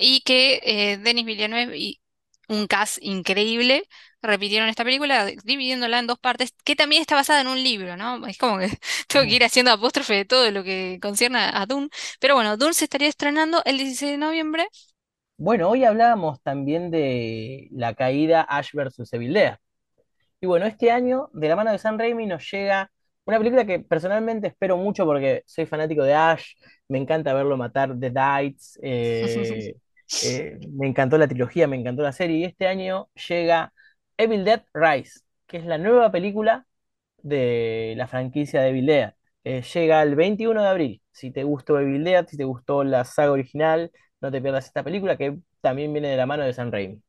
y 0.00 0.20
que 0.22 0.60
eh, 0.64 0.98
Denis 0.98 1.24
Villeneuve 1.24 1.76
y 1.76 2.00
un 2.48 2.66
cast 2.66 2.98
increíble 3.00 3.88
repitieron 4.22 4.68
esta 4.68 4.84
película, 4.84 5.26
dividiéndola 5.44 5.98
en 5.98 6.06
dos 6.06 6.18
partes, 6.18 6.54
que 6.64 6.76
también 6.76 7.00
está 7.02 7.14
basada 7.14 7.40
en 7.40 7.46
un 7.46 7.62
libro, 7.62 7.96
¿no? 7.96 8.26
Es 8.26 8.38
como 8.38 8.58
que 8.58 8.68
tengo 9.08 9.26
que 9.26 9.34
ir 9.34 9.44
haciendo 9.44 9.70
apóstrofe 9.70 10.14
de 10.14 10.24
todo 10.24 10.50
lo 10.50 10.64
que 10.64 10.98
concierne 11.00 11.38
a 11.40 11.66
Dune. 11.66 11.88
Pero 12.20 12.34
bueno, 12.34 12.56
Dune 12.56 12.74
se 12.74 12.84
estaría 12.84 13.08
estrenando 13.08 13.62
el 13.64 13.78
16 13.78 14.12
de 14.12 14.18
noviembre. 14.18 14.66
Bueno, 15.36 15.68
hoy 15.68 15.84
hablábamos 15.84 16.40
también 16.42 16.90
de 16.90 17.68
la 17.72 17.94
caída 17.94 18.42
Ash 18.42 18.70
versus 18.72 19.12
Evil 19.12 19.34
Dead. 19.34 19.58
Y 20.40 20.46
bueno, 20.46 20.66
este 20.66 20.90
año, 20.90 21.28
de 21.32 21.48
la 21.48 21.56
mano 21.56 21.72
de 21.72 21.78
Sam 21.78 21.98
Raimi, 21.98 22.26
nos 22.26 22.48
llega 22.50 22.90
una 23.24 23.38
película 23.38 23.64
que 23.64 23.80
personalmente 23.80 24.48
espero 24.48 24.76
mucho 24.76 25.04
porque 25.06 25.42
soy 25.46 25.66
fanático 25.66 26.02
de 26.02 26.14
Ash, 26.14 26.52
me 26.88 26.98
encanta 26.98 27.32
verlo 27.32 27.56
matar 27.56 27.98
The 27.98 28.10
Dights, 28.10 28.78
eh, 28.82 29.74
eh, 30.20 30.58
me 30.72 30.86
encantó 30.88 31.18
la 31.18 31.28
trilogía, 31.28 31.66
me 31.68 31.76
encantó 31.76 32.02
la 32.02 32.12
serie, 32.12 32.38
y 32.38 32.44
este 32.44 32.66
año 32.68 33.08
llega 33.28 33.72
Evil 34.16 34.44
Dead 34.44 34.64
Rise, 34.74 35.20
que 35.46 35.58
es 35.58 35.64
la 35.66 35.78
nueva 35.78 36.10
película 36.12 36.66
de 37.22 37.94
la 37.96 38.06
franquicia 38.08 38.62
de 38.62 38.70
Evil 38.70 38.86
Dead. 38.86 39.14
Eh, 39.44 39.62
llega 39.74 40.02
el 40.02 40.16
21 40.16 40.62
de 40.62 40.68
abril. 40.68 41.02
Si 41.12 41.30
te 41.32 41.44
gustó 41.44 41.78
Evil 41.80 42.04
Dead, 42.04 42.26
si 42.28 42.36
te 42.36 42.44
gustó 42.44 42.84
la 42.84 43.04
saga 43.04 43.32
original, 43.32 43.92
no 44.20 44.30
te 44.32 44.40
pierdas 44.42 44.66
esta 44.66 44.84
película 44.84 45.16
que 45.18 45.38
también 45.60 45.92
viene 45.92 46.08
de 46.10 46.16
la 46.16 46.26
mano 46.26 46.44
de 46.44 46.52
Sam 46.54 46.70
Raimi. 46.72 47.02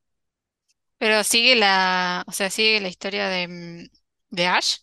Pero 0.97 1.23
sigue 1.23 1.55
la, 1.55 2.23
o 2.27 2.31
sea, 2.31 2.49
sigue 2.49 2.79
la 2.81 2.87
historia 2.89 3.27
de, 3.29 3.89
de 4.29 4.47
Ash, 4.47 4.77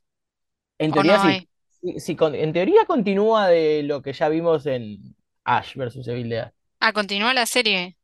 En 0.79 0.93
¿o 0.93 1.03
teoría 1.03 1.19
no 1.19 1.19
sí. 1.19 1.29
hay? 1.29 1.49
Sí, 1.81 1.99
sí, 2.01 2.17
con- 2.17 2.35
en 2.35 2.53
teoría 2.53 2.85
continúa 2.87 3.49
de 3.49 3.83
lo 3.83 4.03
que 4.03 4.13
ya 4.13 4.29
vimos 4.29 4.67
en 4.67 5.17
Ash 5.45 5.75
versus 5.77 6.07
Evil 6.09 6.29
Dead. 6.31 6.53
Ah, 6.81 6.93
continúa 6.93 7.33
la 7.35 7.47
serie. 7.47 7.97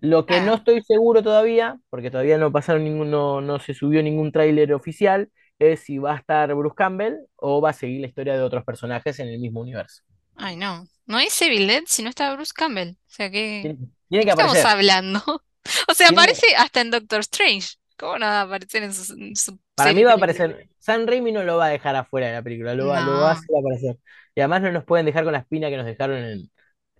Lo 0.00 0.26
que 0.26 0.40
no 0.40 0.54
Ah, 0.54 0.56
estoy 0.56 0.82
seguro 0.82 1.22
todavía, 1.22 1.78
porque 1.90 2.10
todavía 2.10 2.38
no 2.38 2.52
pasaron 2.52 2.84
ningún, 2.84 3.10
no, 3.10 3.40
no 3.40 3.58
se 3.58 3.74
subió 3.74 4.02
ningún 4.02 4.32
tráiler 4.32 4.72
oficial, 4.74 5.30
es 5.58 5.80
si 5.80 5.98
va 5.98 6.14
a 6.14 6.18
estar 6.18 6.54
Bruce 6.54 6.74
Campbell 6.76 7.16
o 7.36 7.60
va 7.60 7.70
a 7.70 7.72
seguir 7.72 8.00
la 8.02 8.06
historia 8.08 8.34
de 8.34 8.42
otros 8.42 8.64
personajes 8.64 9.18
en 9.18 9.28
el 9.28 9.40
mismo 9.40 9.60
universo. 9.60 10.02
ay, 10.36 10.56
no. 10.56 10.86
No 11.06 11.18
es 11.18 11.40
Evil 11.42 11.66
Dead 11.66 11.82
si 11.86 12.02
no 12.02 12.10
está 12.10 12.32
Bruce 12.34 12.52
Campbell. 12.54 12.90
O 12.92 12.96
sea, 13.06 13.30
¿qué, 13.30 13.38
Tiene, 13.60 13.78
¿de 13.78 13.88
tiene 14.08 14.24
qué 14.24 14.24
que 14.24 14.30
estamos 14.30 14.58
hablando? 14.64 15.20
O 15.88 15.92
sea, 15.94 16.08
Tiene 16.08 16.18
aparece 16.20 16.46
hasta 16.56 16.80
en 16.80 16.90
Doctor 16.90 17.20
Strange. 17.20 17.76
¿Cómo 17.98 18.18
no 18.18 18.24
va 18.26 18.40
a 18.40 18.42
aparecer 18.42 18.82
en 18.84 18.94
su, 18.94 19.12
en 19.12 19.36
su 19.36 19.58
para 19.74 19.92
mí 19.92 20.02
va 20.04 20.12
a 20.12 20.14
aparecer. 20.16 20.68
Sam 20.78 21.06
Raimi 21.06 21.32
no 21.32 21.44
lo 21.44 21.56
va 21.56 21.66
a 21.66 21.68
dejar 21.70 21.94
afuera 21.96 22.26
de 22.28 22.32
la 22.34 22.42
película, 22.42 22.74
lo 22.74 22.88
va, 22.88 23.00
lo 23.00 23.18
va 23.18 23.30
a 23.30 23.32
No. 23.32 23.34
hacer 23.34 23.50
aparecer. 23.58 23.98
Y 24.34 24.40
además 24.40 24.62
no 24.62 24.72
nos 24.72 24.84
pueden 24.84 25.06
dejar 25.06 25.24
con 25.24 25.32
la 25.32 25.40
espina 25.40 25.68
que 25.70 25.76
nos 25.76 25.86
dejaron 25.86 26.16
en- 26.18 26.50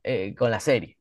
eh, 0.05 0.35
con 0.37 0.51
la 0.53 0.61
serie. 0.61 0.98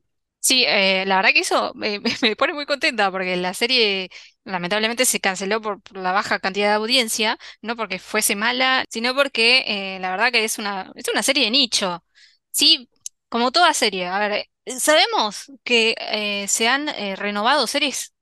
Sí, 0.48 0.64
eh, 0.66 1.04
la 1.06 1.18
verdad 1.18 1.32
que 1.34 1.40
eso 1.42 1.74
me, 1.76 2.00
pone 2.38 2.54
muy 2.54 2.66
contenta 2.66 3.12
porque 3.12 3.36
la 3.36 3.54
serie 3.54 4.10
lamentablemente 4.46 5.06
se 5.06 5.20
canceló 5.20 5.62
por, 5.62 5.82
por 5.82 5.98
la 5.98 6.14
baja 6.14 6.40
cantidad 6.40 6.70
de 6.70 6.76
audiencia, 6.76 7.38
no 7.62 7.76
porque 7.76 8.00
fuese 8.00 8.36
mala, 8.36 8.86
sino 8.90 9.14
porque 9.14 9.64
eh, 9.68 10.00
la 10.00 10.12
verdad 10.12 10.32
que 10.32 10.46
es 10.46 10.58
una, 10.58 10.92
es 10.96 11.06
una 11.10 11.22
serie 11.24 11.44
de 11.46 11.52
nicho. 11.52 12.04
Sí, 12.52 12.90
como 13.30 13.52
toda 13.52 13.74
serie. 13.74 14.08
A 14.08 14.20
ver, 14.20 14.48
eh, 14.66 14.80
sabemos 14.80 15.52
que 15.66 15.96
eh, 16.00 16.48
se 16.48 16.68
han 16.70 16.88
eh, 16.90 17.16
renovado 17.18 17.68
series 17.68 18.14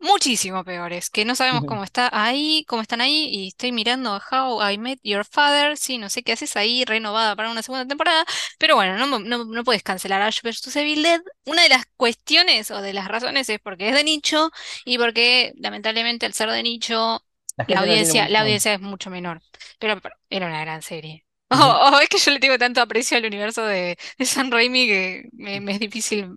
muchísimo 0.00 0.64
peores, 0.64 1.10
que 1.10 1.24
no 1.24 1.34
sabemos 1.36 1.64
cómo 1.64 1.84
está 1.84 2.08
ahí, 2.12 2.64
cómo 2.68 2.82
están 2.82 3.00
ahí, 3.00 3.28
y 3.30 3.48
estoy 3.48 3.72
mirando 3.72 4.14
a 4.14 4.22
How 4.30 4.70
I 4.70 4.78
Met 4.78 5.00
Your 5.02 5.24
Father, 5.24 5.76
sí, 5.76 5.98
no 5.98 6.08
sé 6.10 6.22
qué 6.22 6.32
haces 6.32 6.56
ahí, 6.56 6.84
renovada 6.84 7.36
para 7.36 7.50
una 7.50 7.62
segunda 7.62 7.86
temporada, 7.86 8.24
pero 8.58 8.76
bueno, 8.76 8.96
no, 9.06 9.18
no, 9.20 9.44
no 9.44 9.64
puedes 9.64 9.82
cancelar 9.82 10.22
Ash 10.22 10.40
vs. 10.42 10.74
Evil 10.76 11.02
Dead. 11.02 11.20
Una 11.44 11.62
de 11.62 11.68
las 11.68 11.84
cuestiones 11.96 12.70
o 12.70 12.80
de 12.82 12.92
las 12.94 13.08
razones 13.08 13.48
es 13.48 13.60
porque 13.60 13.88
es 13.88 13.94
de 13.94 14.04
nicho 14.04 14.50
y 14.84 14.98
porque 14.98 15.52
lamentablemente 15.56 16.26
al 16.26 16.32
ser 16.34 16.50
de 16.50 16.62
nicho, 16.62 17.24
La 17.66 17.80
audiencia, 17.80 18.28
la 18.28 18.40
audiencia 18.40 18.74
es 18.74 18.80
mucho 18.80 19.10
menor, 19.10 19.42
pero, 19.78 20.00
pero 20.00 20.14
era 20.30 20.46
una 20.46 20.60
gran 20.60 20.82
serie. 20.82 21.26
Oh, 21.52 21.90
oh, 21.94 21.98
es 22.00 22.08
que 22.08 22.18
yo 22.18 22.30
le 22.30 22.38
tengo 22.38 22.56
tanto 22.58 22.80
aprecio 22.80 23.16
al 23.18 23.24
universo 23.26 23.64
de, 23.64 23.98
de 24.18 24.24
Sam 24.24 24.50
Raimi 24.52 24.86
que 24.86 25.24
me, 25.32 25.60
me 25.60 25.72
es 25.72 25.80
difícil 25.80 26.36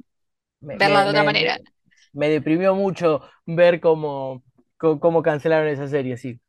Me, 0.62 0.76
verla 0.76 1.04
me- 1.04 1.06
de 1.06 1.12
otra 1.12 1.23
manera. 1.23 1.60
Me- 2.13 2.30
deprimió 2.30 2.76
mucho 2.76 3.21
ver 3.45 3.80
cómo, 3.82 4.43
cómo, 4.78 5.21
cancelaron 5.23 5.67
esa 5.67 5.88
serie, 5.88 6.17
sí. 6.17 6.39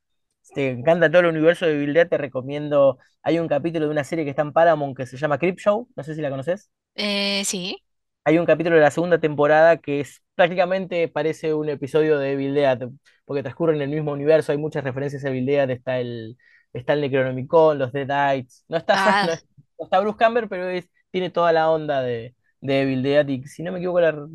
Si 0.43 0.55
te 0.55 0.71
encanta 0.71 1.11
todo 1.11 1.21
el 1.23 1.27
universo 1.29 1.67
de 1.67 1.73
Evil 1.75 1.95
Dead, 1.95 2.09
te 2.09 2.19
recomiendo. 2.19 2.99
Hay 3.23 3.39
un 3.39 3.49
capítulo 3.49 3.87
de 3.87 3.93
una 3.93 4.05
serie 4.05 4.25
que 4.25 4.31
está 4.31 4.43
en 4.43 4.53
Paramount 4.53 4.97
que 4.97 5.07
se 5.07 5.17
llama 5.17 5.39
Creepshow, 5.39 5.89
no 5.97 6.03
sé 6.05 6.15
si 6.15 6.21
la 6.23 6.31
conoces. 6.31 6.71
Eh, 6.95 7.45
sí. 7.45 7.77
Hay 8.25 8.39
un 8.39 8.47
capítulo 8.47 8.77
de 8.77 8.83
la 8.83 8.91
segunda 8.91 9.19
temporada 9.19 9.77
que 9.79 10.01
es 10.01 10.23
prácticamente 10.35 11.09
parece 11.09 11.53
un 11.55 11.69
episodio 11.69 12.19
de 12.19 12.33
Evil 12.33 12.55
Dead, 12.55 12.79
porque 13.27 13.43
transcurre 13.43 13.75
en 13.77 13.83
el 13.83 13.91
mismo 13.91 14.13
universo, 14.13 14.53
hay 14.53 14.59
muchas 14.59 14.83
referencias 14.85 15.25
a 15.25 15.29
Evil 15.29 15.45
Dead, 15.47 15.71
está 15.71 15.99
el, 16.01 16.39
está 16.73 16.95
el 16.95 17.03
Necronomicon, 17.03 17.79
los 17.79 17.93
Deadites. 17.93 18.65
No 18.69 18.79
está, 18.79 18.95
Ah, 19.23 19.27
no, 19.27 19.35
no 19.79 19.85
está 19.85 20.01
Bruce 20.01 20.17
Campbell, 20.19 20.49
pero 20.49 20.69
es, 20.71 20.89
tiene 21.11 21.29
toda 21.31 21.53
la 21.53 21.71
onda 21.71 22.01
de, 22.03 22.35
de 22.65 22.83
Evil 22.83 23.03
Dead 23.05 23.29
y 23.29 23.45
si 23.49 23.63
no 23.65 23.73
me 23.73 23.79
equivoco 23.79 24.01
la, 24.03 24.29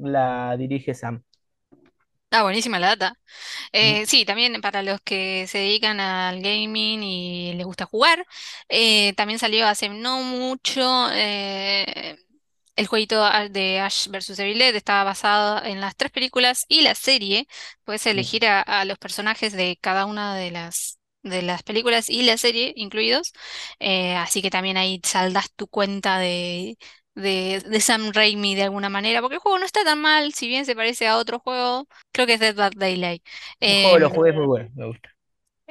la 0.00 0.56
dirige 0.58 0.94
Sam. 0.94 1.22
ah, 2.30 2.42
buenísima 2.42 2.78
la 2.78 2.88
data. 2.96 3.14
Eh, 3.72 4.06
sí, 4.06 4.24
también 4.26 4.60
para 4.62 4.82
los 4.82 5.00
que 5.02 5.46
se 5.48 5.58
dedican 5.58 6.00
al 6.00 6.42
gaming 6.42 7.02
y 7.02 7.54
les 7.54 7.66
gusta 7.66 7.86
jugar, 7.86 8.26
eh, 8.68 9.14
también 9.14 9.38
salió 9.40 9.66
hace 9.68 9.88
no 9.90 10.22
mucho 10.22 11.10
eh, 11.12 12.18
el 12.76 12.86
jueguito 12.88 13.24
de 13.50 13.80
Ash 13.80 14.08
vs. 14.08 14.38
Evil 14.40 14.58
Dead, 14.58 14.74
estaba 14.76 15.04
basado 15.04 15.64
en 15.64 15.80
las 15.82 15.96
tres 15.96 16.12
películas 16.12 16.66
y 16.68 16.82
la 16.82 16.94
serie. 16.96 17.48
Puedes 17.84 18.06
elegir 18.06 18.46
a, 18.46 18.62
a 18.62 18.84
los 18.86 18.98
personajes 18.98 19.52
de 19.54 19.78
cada 19.80 20.06
una 20.06 20.36
de 20.36 20.50
las, 20.52 21.00
de 21.22 21.42
las 21.42 21.62
películas 21.64 22.10
y 22.10 22.22
la 22.24 22.38
serie 22.38 22.72
incluidos, 22.76 23.32
así 24.18 24.42
que 24.42 24.50
también 24.50 24.76
ahí 24.78 25.00
saldas 25.04 25.52
tu 25.54 25.68
cuenta 25.68 26.18
de, 26.18 26.78
de, 27.14 27.60
de 27.66 27.80
Sam 27.80 28.12
Raimi 28.12 28.54
de 28.54 28.64
alguna 28.64 28.88
manera, 28.88 29.20
porque 29.20 29.36
el 29.36 29.40
juego 29.40 29.58
no 29.58 29.66
está 29.66 29.84
tan 29.84 30.00
mal, 30.00 30.34
si 30.34 30.48
bien 30.48 30.66
se 30.66 30.76
parece 30.76 31.06
a 31.08 31.16
otro 31.18 31.38
juego, 31.40 31.88
creo 32.12 32.26
que 32.26 32.34
es 32.34 32.40
Dead 32.40 32.54
by 32.56 32.70
Daylight. 32.76 33.24
El 33.68 33.76
juego 33.76 33.98
los 33.98 34.10
Em, 34.10 34.12
juegos 34.12 34.30
es 34.30 34.36
muy 34.36 34.46
bueno, 34.46 34.70
me 34.74 34.86
gusta. 34.86 35.10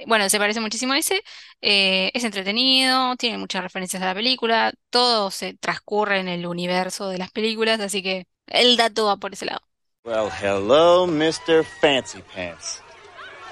Bueno, 0.08 0.28
se 0.30 0.40
parece 0.40 0.60
muchísimo 0.60 0.94
a 0.94 0.98
ese. 0.98 1.22
eh, 1.62 2.12
es 2.14 2.24
entretenido, 2.24 3.16
tiene 3.16 3.38
muchas 3.38 3.64
referencias 3.64 4.02
a 4.02 4.08
la 4.08 4.16
película. 4.16 4.74
Todo 4.90 5.30
se 5.32 5.54
transcurre 5.56 6.20
en 6.20 6.28
el 6.28 6.46
universo 6.48 7.10
de 7.10 7.20
las 7.20 7.32
películas, 7.32 7.80
así 7.80 8.02
que 8.02 8.28
el 8.48 8.76
dato 8.78 9.06
va 9.06 9.18
por 9.18 9.34
ese 9.34 9.46
lado. 9.46 9.62
Well, 10.06 10.30
hello, 10.30 11.08
Mr. 11.08 11.64
Fancy 11.64 12.22
Pants. 12.34 12.82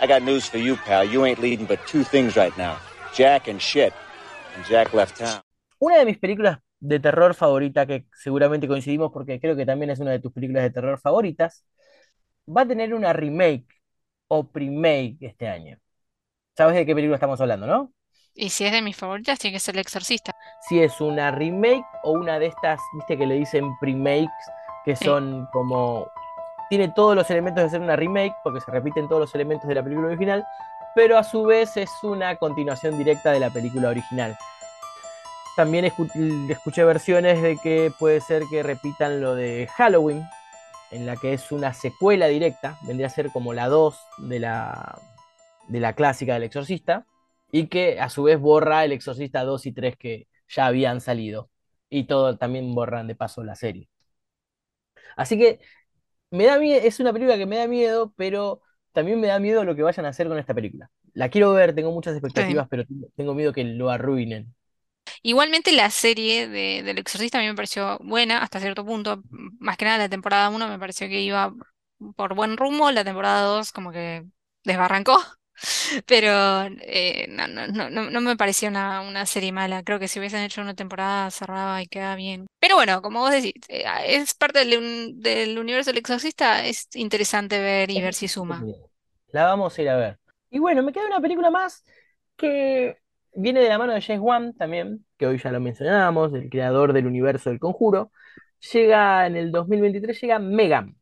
I 0.02 0.08
got 0.08 0.24
news 0.24 0.48
for 0.48 0.58
you, 0.58 0.76
pal. 0.78 1.06
You 1.06 1.26
ain't 1.26 1.40
leading 1.40 1.66
but 1.66 1.86
two 1.88 2.04
things 2.04 2.36
right 2.36 2.56
now 2.58 2.80
Jack 3.14 3.48
and 3.48 3.62
shit. 3.62 3.94
And 4.56 4.66
Jack 4.66 4.94
left 4.94 5.18
town. 5.18 5.42
Una 5.80 5.98
de 6.00 6.06
mis 6.06 6.18
películas 6.18 6.60
de 6.82 7.00
terror 7.02 7.36
favorita, 7.36 7.88
que 7.88 8.08
seguramente 8.16 8.68
coincidimos 8.70 9.12
porque 9.14 9.42
creo 9.42 9.56
que 9.58 9.68
también 9.68 9.92
es 9.92 10.00
una 10.02 10.12
de 10.12 10.22
tus 10.22 10.34
películas 10.34 10.64
de 10.64 10.72
terror 10.72 11.00
favoritas, 11.00 11.66
va 12.48 12.62
a 12.64 12.68
tener 12.68 12.94
una 12.94 13.14
remake 13.14 13.68
o 14.30 14.50
remake 14.54 15.18
este 15.22 15.48
año. 15.50 15.78
¿Sabes 16.58 16.76
de 16.76 16.86
qué 16.86 16.96
película 16.96 17.16
estamos 17.18 17.42
hablando, 17.42 17.68
no? 17.68 17.94
Y 18.34 18.50
si 18.50 18.66
es 18.66 18.72
de 18.74 18.82
mis 18.82 18.98
favoritas, 18.98 19.40
tiene 19.40 19.56
que 19.56 19.60
ser 19.60 19.76
El 19.76 19.82
Exorcista. 19.82 20.34
Si 20.70 20.82
es 20.82 21.02
una 21.02 21.32
remake 21.32 21.86
o 22.04 22.12
una 22.14 22.40
de 22.40 22.48
estas, 22.48 22.80
viste 22.94 23.18
que 23.18 23.26
le 23.26 23.36
dicen 23.36 23.66
premakes, 23.80 24.30
que 24.86 24.96
Sí. 24.96 25.06
son 25.06 25.48
como... 25.52 26.10
Tiene 26.70 26.90
todos 26.90 27.16
los 27.16 27.30
elementos 27.30 27.64
de 27.64 27.70
ser 27.70 27.82
una 27.82 27.96
remake, 27.98 28.36
porque 28.44 28.62
se 28.62 28.72
repiten 28.72 29.08
todos 29.10 29.22
los 29.22 29.36
elementos 29.36 29.68
de 29.68 29.76
la 29.76 29.84
película 29.84 30.08
original, 30.08 30.46
pero 30.96 31.18
a 31.18 31.24
su 31.24 31.44
vez 31.44 31.76
es 31.78 31.92
una 32.04 32.36
continuación 32.38 32.98
directa 32.98 33.32
de 33.32 33.40
la 33.42 33.50
película 33.50 33.90
original. 33.90 34.38
También 35.62 35.86
escu- 35.86 36.10
escuché 36.52 36.84
versiones 36.84 37.40
de 37.42 37.56
que 37.58 37.92
puede 38.00 38.20
ser 38.22 38.44
que 38.50 38.64
repitan 38.64 39.22
lo 39.22 39.36
de 39.36 39.68
Halloween, 39.78 40.24
en 40.92 41.06
la 41.06 41.18
que 41.18 41.34
es 41.34 41.52
una 41.52 41.74
secuela 41.74 42.28
directa, 42.28 42.80
vendría 42.88 43.08
a 43.08 43.12
ser 43.12 43.32
como 43.32 43.54
la 43.54 43.68
2 43.70 44.00
de 44.18 44.40
la, 44.40 45.00
de 45.68 45.80
la 45.80 45.94
clásica 45.96 46.34
del 46.36 46.44
Exorcista, 46.44 47.06
y 47.52 47.68
que 47.68 48.00
a 48.02 48.10
su 48.10 48.24
vez 48.24 48.40
borra 48.40 48.86
el 48.86 48.94
Exorcista 48.94 49.44
2 49.44 49.66
y 49.68 49.74
3 49.74 49.98
que 49.98 50.28
ya 50.50 50.68
habían 50.68 51.02
salido, 51.02 51.50
y 51.90 52.06
todo 52.06 52.38
también 52.38 52.76
borran 52.76 53.08
de 53.08 53.16
paso 53.16 53.44
la 53.44 53.56
serie. 53.56 53.90
Así 55.16 55.38
que 55.38 55.60
me 56.32 56.46
da 56.46 56.60
miedo, 56.60 56.82
es 56.84 57.00
una 57.00 57.14
película 57.14 57.38
que 57.38 57.46
me 57.46 57.58
da 57.58 57.68
miedo, 57.68 58.14
pero 58.18 58.62
también 58.94 59.20
me 59.20 59.28
da 59.28 59.40
miedo 59.40 59.64
lo 59.66 59.76
que 59.76 59.84
vayan 59.84 60.06
a 60.08 60.10
hacer 60.10 60.28
con 60.28 60.38
esta 60.40 60.54
película. 60.54 60.92
La 61.14 61.30
quiero 61.30 61.54
ver, 61.54 61.76
tengo 61.76 61.92
muchas 61.92 62.16
expectativas, 62.16 62.68
pero 62.70 62.86
tengo 63.16 63.34
miedo 63.36 63.54
que 63.54 63.64
lo 63.64 63.90
arruinen. 63.90 64.56
Igualmente 65.24 65.72
la 65.72 65.90
serie 65.92 66.48
de, 66.48 66.84
del 66.84 66.98
Exorcista 67.00 67.38
a 67.38 67.42
mí 67.42 67.48
me 67.48 67.56
pareció 67.56 68.00
buena 68.00 68.40
hasta 68.42 68.60
cierto 68.60 68.86
punto. 68.86 69.22
Más 69.60 69.78
que 69.78 69.86
nada 69.86 69.98
la 70.00 70.10
temporada 70.10 70.50
1 70.50 70.68
me 70.68 70.80
pareció 70.80 71.08
que 71.08 71.22
iba 71.22 71.54
por 72.16 72.34
buen 72.36 72.58
rumbo, 72.58 72.90
la 72.92 73.04
temporada 73.04 73.42
2 73.44 73.72
como 73.72 73.92
que 73.92 74.26
desbarrancó. 74.64 75.18
Pero 76.08 76.30
eh, 76.82 77.28
no, 77.30 77.48
no, 77.48 77.68
no, 77.68 77.90
no 77.90 78.10
no 78.10 78.22
me 78.22 78.36
pareció 78.38 78.70
una, 78.70 79.02
una 79.02 79.26
serie 79.26 79.52
mala. 79.52 79.84
Creo 79.84 80.00
que 80.00 80.08
si 80.08 80.20
hubiesen 80.20 80.42
hecho 80.44 80.62
una 80.62 80.74
temporada 80.76 81.30
cerrada 81.32 81.82
y 81.82 81.88
queda 81.88 82.16
bien. 82.16 82.48
Pero 82.60 82.76
bueno, 82.76 83.02
como 83.02 83.20
vos 83.22 83.32
decís, 83.32 83.54
eh, 83.70 83.84
es 84.08 84.34
parte 84.34 84.60
del, 84.66 84.78
un- 84.80 85.20
del 85.22 85.60
universo 85.60 85.92
del 85.92 86.00
Exorcista, 86.00 86.66
es 86.66 86.88
interesante 86.96 87.60
ver 87.60 87.92
y 87.92 88.02
ver 88.02 88.14
si 88.16 88.28
suma. 88.28 88.70
La 89.32 89.46
vamos 89.46 89.78
a 89.78 89.82
ir 89.82 89.90
a 89.90 89.98
ver. 89.98 90.20
Y 90.50 90.60
bueno, 90.60 90.84
me 90.84 90.92
queda 90.94 91.08
una 91.08 91.22
película 91.22 91.50
más 91.50 91.84
que 92.38 93.01
viene 93.34 93.62
de 93.62 93.70
la 93.70 93.78
mano 93.78 93.94
de 93.94 94.02
James 94.02 94.22
Wan 94.22 94.54
también, 94.56 95.06
que 95.18 95.28
hoy 95.28 95.38
ya 95.40 95.52
lo 95.52 95.60
mencionábamos, 95.60 96.34
el 96.34 96.50
creador 96.50 96.94
del 96.94 97.08
universo 97.08 97.50
del 97.50 97.60
Conjuro. 97.60 98.12
Llega 98.74 99.26
en 99.28 99.36
el 99.36 99.52
2023, 99.52 100.22
llega 100.22 100.40
Megan. 100.40 100.96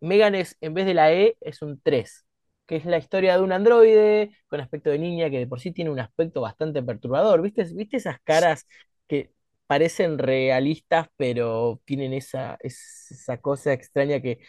Megan 0.00 0.34
es, 0.34 0.56
en 0.60 0.74
vez 0.74 0.86
de 0.86 0.94
la 0.94 1.12
E, 1.12 1.36
es 1.40 1.62
un 1.62 1.80
3, 1.82 2.26
que 2.66 2.76
es 2.76 2.84
la 2.86 2.98
historia 2.98 3.36
de 3.36 3.42
un 3.42 3.52
androide 3.52 4.30
con 4.48 4.60
aspecto 4.60 4.90
de 4.90 4.98
niña 4.98 5.30
que 5.30 5.38
de 5.40 5.46
por 5.46 5.60
sí 5.60 5.72
tiene 5.72 5.90
un 5.90 6.00
aspecto 6.00 6.40
bastante 6.40 6.82
perturbador. 6.82 7.42
¿Viste, 7.42 7.64
viste 7.74 7.98
esas 7.98 8.20
caras 8.22 8.66
que 9.08 9.32
parecen 9.66 10.18
realistas, 10.18 11.08
pero 11.16 11.80
tienen 11.84 12.12
esa, 12.14 12.56
esa 12.62 13.38
cosa 13.38 13.72
extraña 13.72 14.20
que 14.20 14.40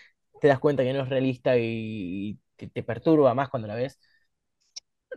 te 0.42 0.48
das 0.48 0.60
cuenta 0.60 0.84
que 0.84 0.94
no 0.94 1.04
es 1.04 1.10
realista 1.10 1.58
y 1.58 2.40
te, 2.56 2.68
te 2.68 2.84
perturba 2.84 3.34
más 3.34 3.50
cuando 3.50 3.68
la 3.68 3.76
ves? 3.76 4.00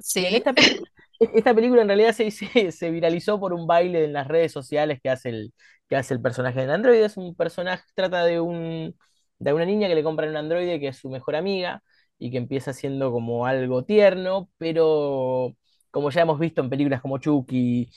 Sí. 0.00 0.26
esta, 0.26 0.52
pe- 0.52 0.80
esta 1.20 1.54
película 1.54 1.82
en 1.82 1.88
realidad 1.88 2.12
se, 2.12 2.30
se, 2.30 2.72
se 2.72 2.90
viralizó 2.90 3.38
por 3.40 3.52
un 3.52 3.66
baile 3.66 4.04
en 4.04 4.12
las 4.12 4.28
redes 4.28 4.52
sociales 4.52 5.00
que 5.02 5.10
hace 5.10 5.28
el, 5.30 5.54
que 5.88 5.96
hace 5.96 6.14
el 6.14 6.20
personaje 6.22 6.60
del 6.60 6.70
androide. 6.70 7.04
Es 7.04 7.16
un 7.16 7.34
personaje, 7.34 7.84
trata 7.94 8.24
de 8.24 8.40
un, 8.40 8.96
de 9.38 9.52
una 9.52 9.64
niña 9.64 9.88
que 9.88 9.94
le 9.94 10.02
compran 10.02 10.30
un 10.30 10.36
androide 10.36 10.80
que 10.80 10.88
es 10.88 10.98
su 10.98 11.08
mejor 11.10 11.36
amiga 11.36 11.82
y 12.18 12.30
que 12.30 12.38
empieza 12.38 12.72
siendo 12.72 13.10
como 13.12 13.46
algo 13.46 13.84
tierno, 13.84 14.50
pero 14.58 15.54
como 15.90 16.10
ya 16.10 16.22
hemos 16.22 16.38
visto 16.38 16.60
en 16.60 16.70
películas 16.70 17.00
como 17.00 17.18
Chucky 17.18 17.88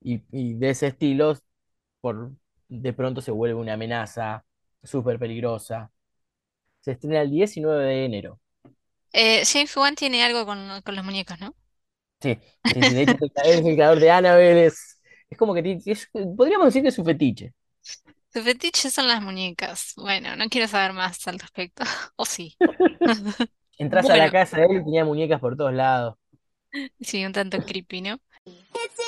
y, 0.00 0.22
y 0.32 0.54
de 0.54 0.70
ese 0.70 0.88
estilo, 0.88 1.34
por, 2.00 2.32
de 2.68 2.92
pronto 2.92 3.20
se 3.22 3.30
vuelve 3.32 3.54
una 3.60 3.74
amenaza 3.74 4.44
súper 4.82 5.18
peligrosa. 5.18 5.92
Se 6.80 6.92
estrena 6.92 7.22
el 7.22 7.30
19 7.32 7.84
de 7.84 8.04
enero. 8.06 8.40
Eh, 9.14 9.44
James 9.46 9.74
Wan 9.78 9.94
tiene 9.96 10.22
algo 10.24 10.44
con, 10.46 10.82
con 10.82 10.94
los 10.96 11.04
muñecos, 11.06 11.40
¿no? 11.40 11.54
Sí, 12.20 12.38
sí, 12.72 12.84
sí, 12.84 12.94
de 12.94 13.02
hecho 13.02 13.16
es 13.44 13.64
el 13.66 13.74
creador 13.74 14.00
de 14.00 14.10
Annabelle, 14.10 14.66
es, 14.66 14.98
es 15.28 15.36
como 15.38 15.52
que 15.54 15.78
es- 15.86 16.08
podríamos 16.36 16.66
decir 16.66 16.82
que 16.82 16.88
es 16.88 16.94
su 16.94 17.04
fetiche. 17.04 17.52
Su 18.32 18.42
fetiche 18.42 18.90
son 18.90 19.08
las 19.08 19.22
muñecas. 19.22 19.92
Bueno, 19.96 20.36
no 20.36 20.48
quiero 20.48 20.68
saber 20.68 20.92
más 20.92 21.26
al 21.28 21.38
respecto. 21.38 21.84
O 22.16 22.24
sí. 22.26 22.58
Entras 23.78 24.10
a 24.10 24.16
la 24.16 24.30
Bueno, 24.30 24.32
casa 24.32 24.58
de 24.58 24.66
él 24.66 24.76
y 24.80 24.84
tenía 24.84 25.04
muñecas 25.04 25.40
por 25.40 25.56
todos 25.56 25.72
lados. 25.72 26.16
sí, 27.00 27.24
un 27.24 27.32
tanto 27.32 27.60
creepy, 27.60 28.00
¿no? 28.02 28.20
It's 28.74 28.98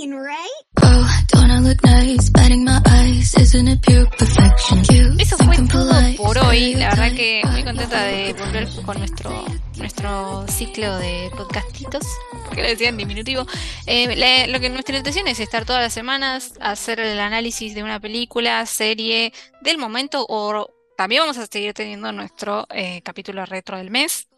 insane, 0.00 0.14
right? 0.16 0.48
Oh, 0.82 1.08
don't 1.32 1.50
I 1.50 1.58
look 1.60 1.82
nice? 1.84 2.30
Batting 2.30 2.64
my 2.64 2.80
eyes, 2.86 3.34
isn't 3.38 3.68
it 3.68 3.80
pure 3.82 4.06
perfection? 4.18 4.80
Eso 5.20 5.36
fue 5.36 5.56
thinking 5.56 5.68
todo 5.68 5.88
polite, 5.90 6.16
por 6.16 6.38
hoy. 6.38 6.74
La 6.74 6.90
verdad 6.90 7.12
que 7.14 7.42
muy 7.50 7.64
contenta 7.64 8.02
de 8.04 8.32
volver 8.34 8.68
con 8.84 8.98
nuestro, 8.98 9.44
nuestro 9.76 10.46
ciclo 10.48 10.96
de 10.98 11.30
podcastitos, 11.36 12.04
porque 12.46 12.62
le 12.62 12.68
decían 12.70 12.96
diminutivo. 12.96 13.46
Eh, 13.86 14.14
la- 14.16 14.46
lo 14.48 14.60
que 14.60 14.70
nuestra 14.70 14.96
intención 14.96 15.26
es 15.28 15.40
estar 15.40 15.64
todas 15.64 15.82
las 15.82 15.92
semanas, 15.92 16.52
hacer 16.60 17.00
el 17.00 17.18
análisis 17.20 17.74
de 17.74 17.82
una 17.82 18.00
película, 18.00 18.64
serie 18.66 19.32
del 19.62 19.78
momento, 19.78 20.24
o 20.28 20.68
también 20.96 21.22
vamos 21.22 21.38
a 21.38 21.46
seguir 21.46 21.72
teniendo 21.74 22.12
nuestro 22.12 22.66
eh, 22.70 23.00
capítulo 23.02 23.44
retro 23.46 23.76
del 23.78 23.90
mes. 23.90 24.28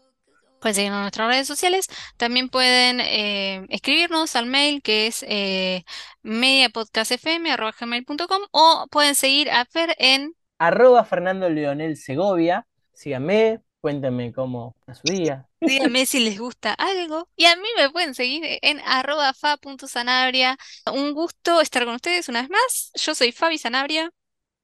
Pueden 0.59 0.75
seguirnos 0.75 0.97
en 0.97 1.03
nuestras 1.03 1.29
redes 1.29 1.47
sociales. 1.47 1.87
También 2.17 2.49
pueden 2.49 2.99
eh, 2.99 3.65
escribirnos 3.69 4.35
al 4.35 4.47
mail 4.47 4.81
que 4.81 5.07
es 5.07 5.23
eh, 5.27 5.85
mediapodcastfm.gmail.com 6.23 8.41
o 8.51 8.87
pueden 8.89 9.15
seguir 9.15 9.49
a 9.51 9.65
Fer 9.65 9.95
en 9.99 10.33
Arroba 10.59 11.05
Fernando 11.05 11.49
Leonel 11.49 11.97
Segovia. 11.97 12.65
Síganme, 12.93 13.61
cuéntenme 13.79 14.33
cómo 14.33 14.75
está 14.79 14.95
su 14.95 15.13
día. 15.13 15.47
Díganme 15.61 16.05
si 16.07 16.19
les 16.19 16.39
gusta 16.39 16.73
algo. 16.73 17.29
Y 17.35 17.45
a 17.45 17.55
mí 17.55 17.67
me 17.77 17.89
pueden 17.89 18.15
seguir 18.15 18.59
en 18.61 18.79
arroba 18.81 19.33
fa.sanabria. 19.33 20.57
Un 20.91 21.13
gusto 21.13 21.61
estar 21.61 21.85
con 21.85 21.95
ustedes 21.95 22.29
una 22.29 22.41
vez 22.41 22.49
más. 22.49 22.91
Yo 22.95 23.13
soy 23.13 23.31
Fabi 23.31 23.57
Sanabria. 23.57 24.09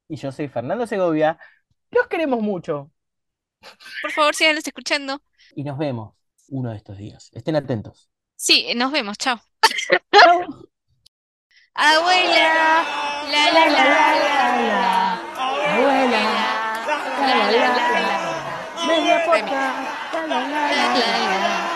Y 0.07 0.15
yo 0.15 0.31
soy 0.31 0.47
Fernando 0.47 0.87
Segovia. 0.87 1.37
Los 1.91 2.07
queremos 2.07 2.41
mucho. 2.41 2.91
Por 4.01 4.11
favor, 4.11 4.35
síganos 4.35 4.65
escuchando. 4.65 5.21
Y 5.55 5.63
nos 5.63 5.77
vemos 5.77 6.15
uno 6.49 6.71
de 6.71 6.77
estos 6.77 6.97
días. 6.97 7.29
Estén 7.33 7.55
atentos. 7.55 8.09
Sí, 8.35 8.73
nos 8.75 8.91
vemos. 8.91 9.17
Chao. 9.17 9.39
Chau. 10.11 10.67
Abuela. 11.75 12.83
La 13.31 13.43
la 13.51 13.65
la 13.67 13.83
la 13.85 14.05
la. 14.67 14.83
Abuela. 15.73 16.23
La 17.19 17.35
la 17.35 17.51
la 17.51 18.01
la. 18.01 18.87
Media 18.87 19.25
la, 19.25 19.41
la. 19.41 20.27
La 20.27 20.47
la 20.47 20.59
la. 21.39 21.72